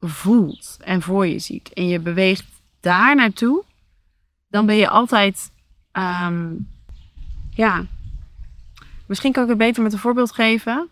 voelt 0.00 0.76
en 0.80 1.02
voor 1.02 1.26
je 1.26 1.38
ziet 1.38 1.72
en 1.72 1.88
je 1.88 2.00
beweegt 2.00 2.44
daar 2.80 3.16
naartoe, 3.16 3.64
dan 4.48 4.66
ben 4.66 4.76
je 4.76 4.88
altijd, 4.88 5.50
ehm, 5.92 6.54
ja, 7.50 7.84
misschien 9.06 9.32
kan 9.32 9.42
ik 9.42 9.48
het 9.48 9.58
beter 9.58 9.82
met 9.82 9.92
een 9.92 9.98
voorbeeld 9.98 10.32
geven 10.32 10.88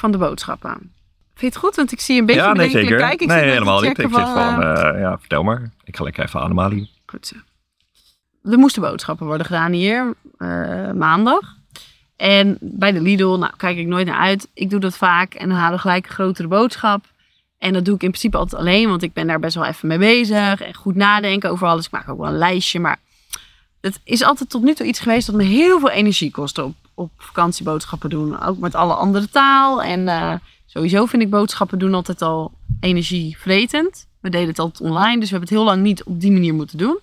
van 0.00 0.10
de 0.12 0.18
boodschappen. 0.18 0.70
Vind 0.70 1.40
je 1.40 1.46
het 1.46 1.56
goed? 1.56 1.76
Want 1.76 1.92
ik 1.92 2.00
zie 2.00 2.20
een 2.20 2.26
beetje 2.26 2.42
ja, 2.42 2.52
nee, 2.52 2.70
zeker. 2.70 2.98
kijken. 2.98 3.26
Ik 3.26 3.32
nee, 3.32 3.50
helemaal 3.50 3.80
niet. 3.80 3.98
Ik 3.98 4.08
zit 4.08 4.10
van, 4.10 4.62
eh, 4.62 4.88
eh, 4.88 5.00
ja, 5.00 5.18
vertel 5.18 5.42
maar. 5.42 5.70
Ik 5.84 5.96
ga 5.96 6.04
lekker 6.04 6.24
even 6.24 6.40
ademhalen. 6.40 6.88
Goed 7.06 7.26
zo. 7.26 7.34
Er 8.50 8.58
moesten 8.58 8.82
boodschappen 8.82 9.26
worden 9.26 9.46
gedaan 9.46 9.72
hier 9.72 10.14
eh, 10.38 10.90
maandag. 10.90 11.56
En 12.16 12.58
bij 12.60 12.92
de 12.92 13.00
Lidl, 13.00 13.36
nou 13.36 13.52
kijk 13.56 13.76
ik 13.76 13.86
nooit 13.86 14.06
naar 14.06 14.18
uit. 14.18 14.48
Ik 14.54 14.70
doe 14.70 14.80
dat 14.80 14.96
vaak 14.96 15.34
en 15.34 15.48
dan 15.48 15.58
haal 15.58 15.74
ik 15.74 15.80
gelijk 15.80 16.06
een 16.06 16.12
grotere 16.12 16.48
boodschap. 16.48 17.04
En 17.58 17.72
dat 17.72 17.84
doe 17.84 17.94
ik 17.94 18.02
in 18.02 18.08
principe 18.08 18.36
altijd 18.36 18.60
alleen, 18.60 18.88
want 18.88 19.02
ik 19.02 19.12
ben 19.12 19.26
daar 19.26 19.40
best 19.40 19.54
wel 19.54 19.64
even 19.64 19.88
mee 19.88 19.98
bezig. 19.98 20.60
En 20.60 20.74
goed 20.74 20.94
nadenken 20.94 21.50
over 21.50 21.66
alles. 21.66 21.86
Ik 21.86 21.90
maak 21.90 22.08
ook 22.08 22.18
wel 22.18 22.28
een 22.28 22.38
lijstje, 22.38 22.80
maar 22.80 22.98
het 23.80 24.00
is 24.04 24.22
altijd 24.22 24.50
tot 24.50 24.62
nu 24.62 24.74
toe 24.74 24.86
iets 24.86 25.00
geweest 25.00 25.26
dat 25.26 25.36
me 25.36 25.42
heel 25.42 25.78
veel 25.78 25.90
energie 25.90 26.30
kostte 26.30 26.64
op, 26.64 26.74
op 27.00 27.10
vakantieboodschappen 27.16 28.10
doen. 28.10 28.40
Ook 28.40 28.58
met 28.58 28.74
alle 28.74 28.94
andere 28.94 29.28
taal. 29.28 29.82
En 29.82 30.08
eh, 30.08 30.34
sowieso 30.66 31.06
vind 31.06 31.22
ik 31.22 31.30
boodschappen 31.30 31.78
doen 31.78 31.94
altijd 31.94 32.22
al 32.22 32.52
energievretend. 32.80 34.06
We 34.20 34.30
deden 34.30 34.48
het 34.48 34.58
altijd 34.58 34.90
online, 34.90 35.20
dus 35.20 35.30
we 35.30 35.36
hebben 35.36 35.48
het 35.48 35.58
heel 35.58 35.64
lang 35.64 35.82
niet 35.82 36.04
op 36.04 36.20
die 36.20 36.32
manier 36.32 36.54
moeten 36.54 36.78
doen. 36.78 36.98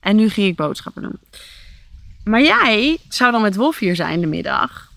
En 0.00 0.16
nu 0.16 0.28
ging 0.28 0.46
ik 0.46 0.56
boodschappen 0.56 1.02
doen. 1.02 1.18
Maar 2.24 2.42
jij 2.42 2.98
zou 3.08 3.32
dan 3.32 3.42
met 3.42 3.56
Wolf 3.56 3.78
hier 3.78 3.96
zijn 3.96 4.20
de 4.20 4.26
middag. 4.26 4.92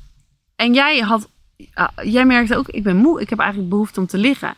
En 0.55 0.73
jij 0.73 0.99
had, 0.99 1.29
ah, 1.73 1.87
jij 2.03 2.25
merkte 2.25 2.57
ook, 2.57 2.67
ik 2.67 2.83
ben 2.83 2.95
moe, 2.95 3.21
ik 3.21 3.29
heb 3.29 3.39
eigenlijk 3.39 3.69
behoefte 3.69 3.99
om 3.99 4.07
te 4.07 4.17
liggen. 4.17 4.55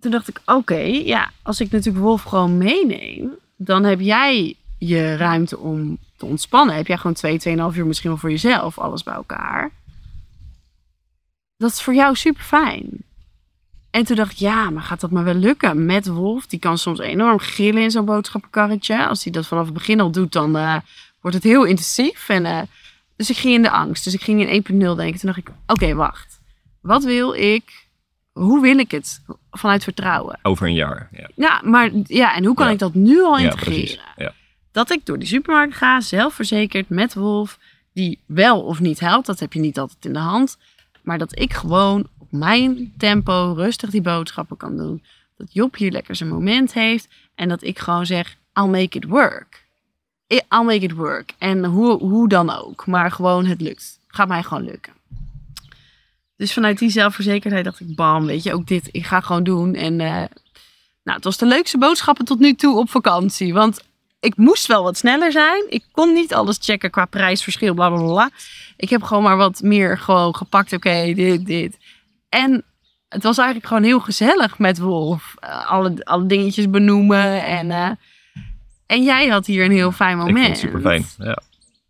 Toen 0.00 0.10
dacht 0.10 0.28
ik, 0.28 0.40
oké, 0.44 0.80
ja, 1.04 1.30
als 1.42 1.60
ik 1.60 1.70
natuurlijk 1.70 2.04
Wolf 2.04 2.22
gewoon 2.22 2.58
meeneem, 2.58 3.30
dan 3.56 3.84
heb 3.84 4.00
jij 4.00 4.56
je 4.88 5.16
ruimte 5.16 5.58
om 5.58 5.98
te 6.16 6.26
ontspannen. 6.26 6.74
Heb 6.76 6.86
jij 6.86 6.96
gewoon 6.96 7.12
twee, 7.16 7.38
tweeënhalf 7.38 7.76
uur 7.76 7.86
misschien 7.86 8.10
wel 8.10 8.18
voor 8.18 8.30
jezelf, 8.30 8.78
alles 8.78 9.02
bij 9.02 9.14
elkaar. 9.14 9.70
Dat 11.56 11.70
is 11.70 11.82
voor 11.82 11.94
jou 11.94 12.14
super 12.16 12.42
fijn. 12.42 12.88
En 13.90 14.04
toen 14.04 14.16
dacht 14.16 14.32
ik, 14.32 14.38
ja, 14.38 14.70
maar 14.70 14.82
gaat 14.82 15.00
dat 15.00 15.10
me 15.10 15.22
wel 15.22 15.34
lukken 15.34 15.86
met 15.86 16.06
Wolf? 16.06 16.46
Die 16.46 16.58
kan 16.58 16.78
soms 16.78 16.98
enorm 16.98 17.38
gillen 17.38 17.82
in 17.82 17.90
zo'n 17.90 18.04
boodschappenkarretje. 18.04 19.06
Als 19.06 19.24
hij 19.24 19.32
dat 19.32 19.46
vanaf 19.46 19.64
het 19.64 19.74
begin 19.74 20.00
al 20.00 20.10
doet, 20.10 20.32
dan 20.32 20.56
eh, 20.56 20.76
wordt 21.20 21.36
het 21.36 21.44
heel 21.46 21.64
intensief. 21.64 22.28
En, 22.28 22.44
eh, 22.46 22.60
dus 23.16 23.30
ik 23.30 23.36
ging 23.36 23.54
in 23.54 23.62
de 23.62 23.70
angst. 23.70 24.04
Dus 24.04 24.14
ik 24.14 24.22
ging 24.22 24.40
in 24.40 24.48
1.0 24.48 24.94
denken. 24.96 25.20
Toen 25.20 25.32
dacht 25.32 25.36
ik, 25.38 25.50
oké, 25.66 25.94
wacht. 25.94 26.40
Wat 26.80 27.04
wil 27.04 27.32
ik? 27.34 27.86
Hoe 28.32 28.60
wil 28.60 28.78
ik 28.78 28.90
het? 28.90 29.20
Vanuit 29.50 29.84
vertrouwen. 29.84 30.38
Over 30.42 30.66
een 30.66 30.74
jaar. 30.74 31.08
Ja, 31.12 31.28
Ja, 31.36 31.60
maar 31.64 31.90
ja, 32.06 32.34
en 32.34 32.44
hoe 32.44 32.54
kan 32.54 32.66
Ja. 32.66 32.72
ik 32.72 32.78
dat 32.78 32.94
nu 32.94 33.22
al 33.22 33.38
integreren? 33.38 34.04
Ja. 34.16 34.32
Dat 34.72 34.90
ik 34.90 35.06
door 35.06 35.18
die 35.18 35.28
supermarkt 35.28 35.76
ga, 35.76 36.00
zelfverzekerd 36.00 36.88
met 36.88 37.14
Wolf, 37.14 37.58
die 37.92 38.18
wel 38.26 38.60
of 38.62 38.80
niet 38.80 39.00
helpt, 39.00 39.26
dat 39.26 39.40
heb 39.40 39.52
je 39.52 39.60
niet 39.60 39.78
altijd 39.78 40.04
in 40.04 40.12
de 40.12 40.18
hand. 40.18 40.58
Maar 41.02 41.18
dat 41.18 41.38
ik 41.38 41.52
gewoon 41.52 42.06
op 42.18 42.28
mijn 42.30 42.92
tempo 42.98 43.52
rustig 43.56 43.90
die 43.90 44.00
boodschappen 44.00 44.56
kan 44.56 44.76
doen. 44.76 45.02
Dat 45.36 45.52
Job 45.52 45.76
hier 45.76 45.90
lekker 45.90 46.16
zijn 46.16 46.28
moment 46.28 46.72
heeft 46.72 47.08
en 47.34 47.48
dat 47.48 47.62
ik 47.62 47.78
gewoon 47.78 48.06
zeg, 48.06 48.36
I'll 48.54 48.68
make 48.68 48.96
it 48.98 49.04
work. 49.04 49.68
I'll 50.26 50.64
make 50.64 50.84
it 50.84 50.92
work. 50.92 51.34
En 51.38 51.64
hoe, 51.64 51.98
hoe 51.98 52.28
dan 52.28 52.50
ook, 52.50 52.86
maar 52.86 53.10
gewoon 53.10 53.46
het 53.46 53.60
lukt. 53.60 53.98
Gaat 54.06 54.28
mij 54.28 54.42
gewoon 54.42 54.64
lukken. 54.64 54.92
Dus 56.36 56.52
vanuit 56.52 56.78
die 56.78 56.90
zelfverzekerdheid 56.90 57.64
dacht 57.64 57.80
ik, 57.80 57.94
bam, 57.94 58.26
weet 58.26 58.42
je, 58.42 58.54
ook 58.54 58.66
dit, 58.66 58.88
ik 58.92 59.06
ga 59.06 59.20
gewoon 59.20 59.42
doen. 59.42 59.74
En 59.74 60.00
eh, 60.00 60.24
nou, 61.02 61.16
het 61.16 61.24
was 61.24 61.36
de 61.36 61.46
leukste 61.46 61.78
boodschappen 61.78 62.24
tot 62.24 62.38
nu 62.38 62.54
toe 62.54 62.78
op 62.78 62.90
vakantie. 62.90 63.52
Want 63.52 63.80
ik 64.20 64.36
moest 64.36 64.66
wel 64.66 64.82
wat 64.82 64.96
sneller 64.96 65.32
zijn. 65.32 65.64
Ik 65.68 65.84
kon 65.92 66.12
niet 66.12 66.34
alles 66.34 66.58
checken 66.60 66.90
qua 66.90 67.04
prijsverschil, 67.04 67.74
bla 67.74 67.88
bla 67.88 68.02
bla. 68.02 68.30
Ik 68.76 68.90
heb 68.90 69.02
gewoon 69.02 69.22
maar 69.22 69.36
wat 69.36 69.60
meer 69.62 69.98
gewoon 69.98 70.36
gepakt. 70.36 70.72
Oké, 70.72 71.12
dit, 71.14 71.46
dit. 71.46 71.78
En 72.28 72.64
het 73.08 73.22
was 73.22 73.38
eigenlijk 73.38 73.68
gewoon 73.68 73.82
heel 73.82 74.00
gezellig 74.00 74.58
met 74.58 74.78
Wolf. 74.78 75.34
Eh, 75.38 75.70
alle, 75.70 75.94
alle 76.04 76.26
dingetjes 76.26 76.70
benoemen. 76.70 77.44
En, 77.44 77.70
eh, 77.70 77.90
en 78.86 79.02
jij 79.02 79.28
had 79.28 79.46
hier 79.46 79.64
een 79.64 79.70
heel 79.70 79.92
fijn 79.92 80.18
Ik 80.18 80.24
moment. 80.24 80.46
vond 80.46 80.48
het 80.48 80.58
super 80.58 80.80
fijn. 80.80 81.06
Ja. 81.18 81.38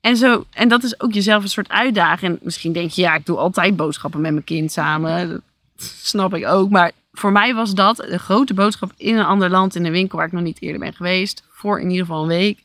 En, 0.01 0.17
zo, 0.17 0.45
en 0.53 0.69
dat 0.69 0.83
is 0.83 1.01
ook 1.01 1.13
jezelf 1.13 1.43
een 1.43 1.49
soort 1.49 1.69
uitdaging. 1.69 2.33
En 2.33 2.39
misschien 2.43 2.73
denk 2.73 2.91
je, 2.91 3.01
ja, 3.03 3.15
ik 3.15 3.27
doe 3.27 3.37
altijd 3.37 3.77
boodschappen 3.77 4.21
met 4.21 4.33
mijn 4.33 4.45
kind 4.45 4.73
samen. 4.73 5.29
Dat 5.29 5.43
snap 6.03 6.35
ik 6.35 6.47
ook. 6.47 6.71
Maar 6.71 6.93
voor 7.13 7.33
mij 7.33 7.55
was 7.55 7.75
dat 7.75 8.05
een 8.05 8.19
grote 8.19 8.55
boodschap 8.55 8.93
in 8.97 9.17
een 9.17 9.25
ander 9.25 9.51
land, 9.51 9.75
in 9.75 9.85
een 9.85 9.93
winkel 9.93 10.19
waar 10.19 10.27
ik 10.27 10.33
nog 10.33 10.43
niet 10.43 10.63
eerder 10.63 10.81
ben 10.81 10.95
geweest. 10.95 11.45
Voor 11.51 11.81
in 11.81 11.91
ieder 11.91 12.07
geval 12.07 12.23
een 12.23 12.29
week. 12.29 12.63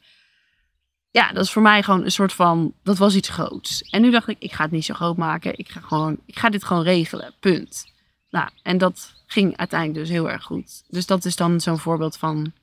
Ja, 1.11 1.31
dat 1.31 1.43
is 1.43 1.51
voor 1.51 1.61
mij 1.61 1.83
gewoon 1.83 2.03
een 2.03 2.11
soort 2.11 2.33
van, 2.33 2.73
dat 2.83 2.97
was 2.97 3.15
iets 3.15 3.29
groots. 3.29 3.81
En 3.81 4.01
nu 4.01 4.11
dacht 4.11 4.27
ik, 4.27 4.35
ik 4.39 4.51
ga 4.53 4.63
het 4.63 4.71
niet 4.71 4.85
zo 4.85 4.93
groot 4.93 5.17
maken. 5.17 5.57
Ik 5.57 5.69
ga, 5.69 5.79
gewoon, 5.79 6.17
ik 6.25 6.39
ga 6.39 6.49
dit 6.49 6.63
gewoon 6.63 6.83
regelen, 6.83 7.33
punt. 7.39 7.85
Nou, 8.29 8.49
en 8.63 8.77
dat 8.77 9.13
ging 9.25 9.57
uiteindelijk 9.57 9.99
dus 9.99 10.09
heel 10.09 10.29
erg 10.29 10.43
goed. 10.43 10.83
Dus 10.87 11.05
dat 11.05 11.25
is 11.25 11.35
dan 11.35 11.61
zo'n 11.61 11.79
voorbeeld 11.79 12.17
van, 12.17 12.53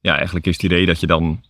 ja, 0.00 0.16
eigenlijk 0.16 0.46
is 0.46 0.52
het 0.52 0.62
idee 0.62 0.86
dat 0.86 1.00
je 1.00 1.06
dan 1.06 1.42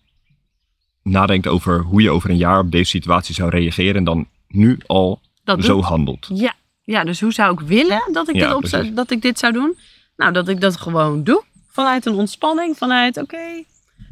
nadenkt 1.02 1.46
over 1.46 1.80
hoe 1.80 2.02
je 2.02 2.10
over 2.10 2.30
een 2.30 2.36
jaar 2.36 2.58
op 2.58 2.70
deze 2.70 2.90
situatie 2.90 3.34
zou 3.34 3.50
reageren. 3.50 3.94
En 3.94 4.04
dan 4.04 4.28
nu 4.48 4.78
al 4.86 5.20
dat 5.44 5.64
zo 5.64 5.74
doet. 5.74 5.84
handelt. 5.84 6.30
Ja, 6.34 6.54
ja, 6.84 7.04
dus 7.04 7.20
hoe 7.20 7.32
zou 7.32 7.52
ik 7.52 7.60
willen 7.66 8.08
dat 8.12 8.28
ik, 8.28 8.34
Ja, 8.36 8.46
dit, 8.46 8.54
op 8.54 8.60
precies. 8.60 8.92
dat 8.94 9.10
ik 9.10 9.22
dit 9.22 9.38
zou 9.38 9.52
doen? 9.52 9.78
Nou, 10.16 10.32
dat 10.32 10.48
ik 10.48 10.60
dat 10.60 10.76
gewoon 10.76 11.24
doe. 11.24 11.42
Vanuit 11.68 12.06
een 12.06 12.14
ontspanning, 12.14 12.76
vanuit 12.76 13.16
oké, 13.16 13.64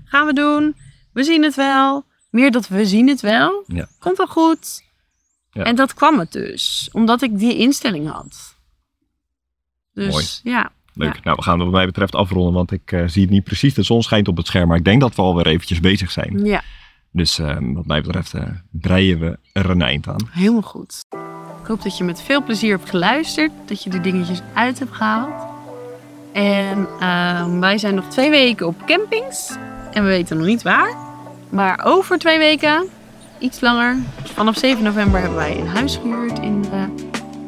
gaan 0.04 0.26
we 0.26 0.32
doen. 0.32 0.76
We 1.12 1.22
zien 1.24 1.42
het 1.42 1.54
wel. 1.54 2.04
Meer 2.30 2.50
dat 2.50 2.68
we 2.68 2.86
zien 2.86 3.08
het 3.08 3.20
wel. 3.20 3.64
Ja. 3.66 3.86
Komt 3.98 4.16
wel 4.16 4.26
goed. 4.26 4.82
Ja. 5.50 5.62
En 5.64 5.74
dat 5.74 5.94
kwam 5.94 6.18
het 6.18 6.32
dus, 6.32 6.88
omdat 6.92 7.22
ik 7.22 7.38
die 7.38 7.56
instelling 7.56 8.10
had. 8.10 8.56
Dus 9.92 10.12
Mooi. 10.12 10.24
ja, 10.54 10.70
Leuk. 10.94 11.14
Ja. 11.14 11.20
Nou, 11.22 11.36
we 11.36 11.42
gaan 11.42 11.54
het 11.54 11.62
wat 11.64 11.72
mij 11.76 11.86
betreft 11.86 12.14
afronden, 12.14 12.52
want 12.52 12.72
ik 12.72 12.92
eh, 12.92 13.02
zie 13.06 13.22
het 13.22 13.30
niet 13.30 13.44
precies. 13.44 13.74
De 13.74 13.82
zon 13.82 14.02
schijnt 14.02 14.28
op 14.28 14.36
het 14.36 14.46
scherm, 14.46 14.68
maar 14.68 14.76
ik 14.76 14.84
denk 14.84 15.00
dat 15.00 15.14
we 15.14 15.22
alweer 15.22 15.46
eventjes 15.46 15.80
bezig 15.80 16.10
zijn. 16.10 16.44
ja, 16.44 16.62
Dus 17.10 17.38
eh, 17.38 17.56
wat 17.60 17.86
mij 17.86 18.00
betreft 18.02 18.34
eh, 18.34 18.48
breien 18.70 19.18
we 19.18 19.38
er 19.52 19.70
een 19.70 19.82
eind 19.82 20.08
aan. 20.08 20.28
helemaal 20.30 20.62
goed. 20.62 21.00
Ik 21.62 21.68
hoop 21.68 21.82
dat 21.82 21.98
je 21.98 22.04
met 22.04 22.22
veel 22.22 22.42
plezier 22.42 22.76
hebt 22.76 22.90
geluisterd. 22.90 23.50
Dat 23.64 23.82
je 23.82 23.90
de 23.90 24.00
dingetjes 24.00 24.40
uit 24.52 24.78
hebt 24.78 24.92
gehaald. 24.92 25.46
En 26.32 26.88
ehm, 27.00 27.60
wij 27.60 27.78
zijn 27.78 27.94
nog 27.94 28.08
twee 28.08 28.30
weken 28.30 28.66
op 28.66 28.74
campings. 28.86 29.56
En 29.92 30.02
we 30.02 30.08
weten 30.08 30.36
nog 30.36 30.46
niet 30.46 30.62
waar. 30.62 30.94
Maar 31.48 31.80
over 31.84 32.18
twee 32.18 32.38
weken, 32.38 32.88
iets 33.38 33.60
langer, 33.60 33.96
vanaf 34.24 34.56
7 34.56 34.84
november 34.84 35.20
hebben 35.20 35.38
wij 35.38 35.58
een 35.58 35.66
huis 35.66 35.96
gehuurd 35.96 36.38
in, 36.38 36.64
eh, 36.72 36.82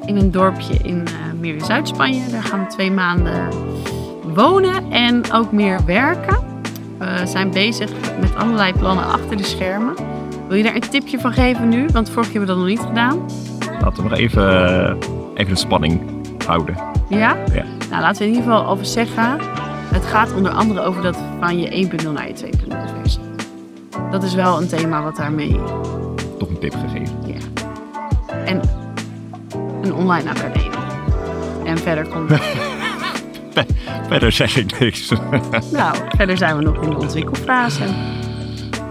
in 0.07 0.17
een 0.17 0.31
dorpje 0.31 0.75
in, 0.75 1.07
eh, 1.07 1.13
meer 1.41 1.55
in 1.55 1.65
Zuid-Spanje. 1.65 2.31
Daar 2.31 2.43
gaan 2.43 2.61
we 2.61 2.67
twee 2.67 2.91
maanden 2.91 3.49
wonen 4.23 4.93
en 4.93 5.33
ook 5.33 5.53
meer 5.53 5.85
werken. 5.85 6.39
We 6.99 7.23
zijn 7.25 7.51
bezig 7.51 7.91
met 8.21 8.37
allerlei 8.37 8.73
plannen 8.73 9.07
achter 9.07 9.37
de 9.37 9.45
schermen. 9.45 9.95
Wil 10.49 10.57
je 10.57 10.63
daar 10.63 10.75
een 10.75 10.89
tipje 10.89 11.21
van 11.21 11.33
geven 11.33 11.69
nu? 11.69 11.87
Want 11.93 12.11
vorige 12.11 12.31
keer 12.31 12.41
hebben 12.41 12.57
we 12.57 12.67
dat 12.67 12.77
nog 12.77 12.87
niet 12.87 12.89
gedaan. 12.89 13.27
Laten 13.85 14.03
we 14.03 14.09
nog 14.09 14.19
even, 14.19 14.67
eh, 14.67 14.95
even 15.35 15.53
de 15.53 15.59
spanning 15.61 16.01
houden. 16.47 16.77
Ja? 17.09 17.37
Ja. 17.53 17.65
Nou, 17.91 18.03
laten 18.03 18.19
we 18.19 18.29
in 18.29 18.35
ieder 18.35 18.43
geval 18.43 18.65
alvast 18.65 18.93
zeggen. 18.93 19.39
Het 19.93 20.07
gaat 20.07 20.35
onder 20.35 20.53
andere 20.53 20.81
over 20.81 21.03
dat 21.03 21.17
van 21.41 21.59
je 21.59 21.71
1.0 21.71 22.13
naar 22.13 22.29
je 22.29 22.35
2.0 22.35 22.77
versie. 23.01 23.21
Dat 24.11 24.23
is 24.23 24.35
wel 24.35 24.61
een 24.61 24.69
thema 24.69 25.03
wat 25.03 25.17
daarmee. 25.17 25.61
Toch 26.39 26.49
een 26.49 26.59
tip 26.59 26.75
gegeven. 26.75 27.17
Ja. 27.27 27.63
En 28.45 28.61
een 29.83 29.95
online 29.95 30.31
academie. 30.31 30.71
En 31.65 31.79
verder 31.79 32.09
komt. 32.09 32.33
Verder 34.09 34.33
zeg 34.33 34.57
ik 34.57 34.79
niks. 34.79 35.13
nou, 35.73 35.97
verder 36.17 36.37
zijn 36.37 36.57
we 36.57 36.63
nog 36.63 36.83
in 36.83 36.91
de 36.91 36.97
ontwikkelfase. 36.97 37.83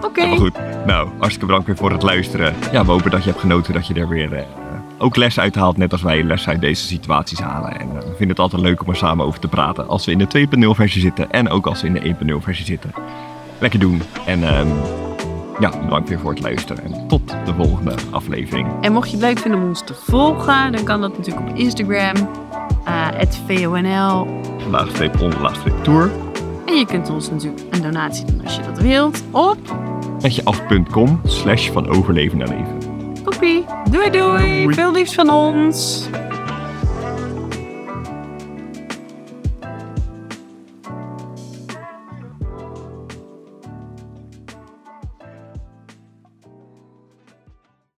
Oké. 0.02 0.26
Maar 0.26 0.36
goed, 0.36 0.58
nou, 0.86 1.08
hartstikke 1.08 1.46
bedankt 1.46 1.66
weer 1.66 1.76
voor 1.76 1.90
het 1.90 2.02
luisteren. 2.02 2.54
Ja, 2.72 2.84
we 2.84 2.90
hopen 2.90 3.10
dat 3.10 3.24
je 3.24 3.28
hebt 3.28 3.40
genoten, 3.40 3.72
dat 3.72 3.86
je 3.86 3.94
er 3.94 4.08
weer 4.08 4.32
eh, 4.32 4.44
ook 5.04 5.16
les 5.16 5.40
uit 5.40 5.54
haalt, 5.54 5.76
net 5.76 5.92
als 5.92 6.02
wij 6.02 6.22
les 6.22 6.48
uit 6.48 6.60
deze 6.60 6.84
situaties 6.86 7.40
halen. 7.40 7.80
En 7.80 7.88
eh, 7.88 7.94
we 7.94 8.08
vinden 8.08 8.28
het 8.28 8.38
altijd 8.38 8.62
leuk 8.62 8.82
om 8.82 8.88
er 8.88 8.96
samen 8.96 9.26
over 9.26 9.40
te 9.40 9.48
praten 9.48 9.88
als 9.88 10.04
we 10.04 10.12
in 10.12 10.18
de 10.18 10.46
2.0 10.58 10.68
versie 10.70 11.00
zitten 11.00 11.30
en 11.30 11.48
ook 11.48 11.66
als 11.66 11.82
we 11.82 11.88
in 11.88 12.16
de 12.18 12.34
1.0 12.38 12.42
versie 12.42 12.64
zitten. 12.64 12.90
Lekker 13.58 13.80
doen. 13.80 14.02
En 14.26 14.44
ehm, 14.44 14.68
ja, 15.60 15.70
bedankt 15.80 16.08
weer 16.08 16.18
voor 16.18 16.30
het 16.30 16.42
luisteren 16.42 16.84
en 16.84 17.08
tot 17.08 17.28
de 17.28 17.54
volgende 17.56 17.94
aflevering. 18.10 18.68
En 18.80 18.92
mocht 18.92 19.10
je 19.10 19.16
het 19.16 19.24
leuk 19.24 19.38
vinden 19.38 19.60
om 19.60 19.68
ons 19.68 19.84
te 19.84 19.94
volgen, 19.94 20.72
dan 20.72 20.84
kan 20.84 21.00
dat 21.00 21.16
natuurlijk 21.18 21.48
op 21.50 21.56
Instagram. 21.56 22.28
eh 22.84 23.08
VONL. 23.46 24.26
Laagstreep 24.70 25.20
on, 25.20 25.32
laagstreep 25.40 25.84
tour. 25.84 26.10
En 26.66 26.74
je 26.74 26.86
kunt 26.86 27.10
ons 27.10 27.30
natuurlijk 27.30 27.62
een 27.70 27.82
donatie 27.82 28.24
doen 28.24 28.40
als 28.44 28.56
je 28.56 28.62
dat 28.62 28.78
wilt. 28.78 29.24
Op 29.30 29.58
Met 30.22 30.34
je 30.34 30.44
af.com 30.44 31.20
slash 31.24 31.70
van 31.70 31.88
overleven 31.88 32.38
naar 32.38 32.48
leven. 32.48 32.83
Doei 33.90 34.10
doei. 34.10 34.10
Doei. 34.10 34.74
Veel 34.74 34.92
liefs 34.92 35.14
van 35.14 35.30
ons. 35.30 36.08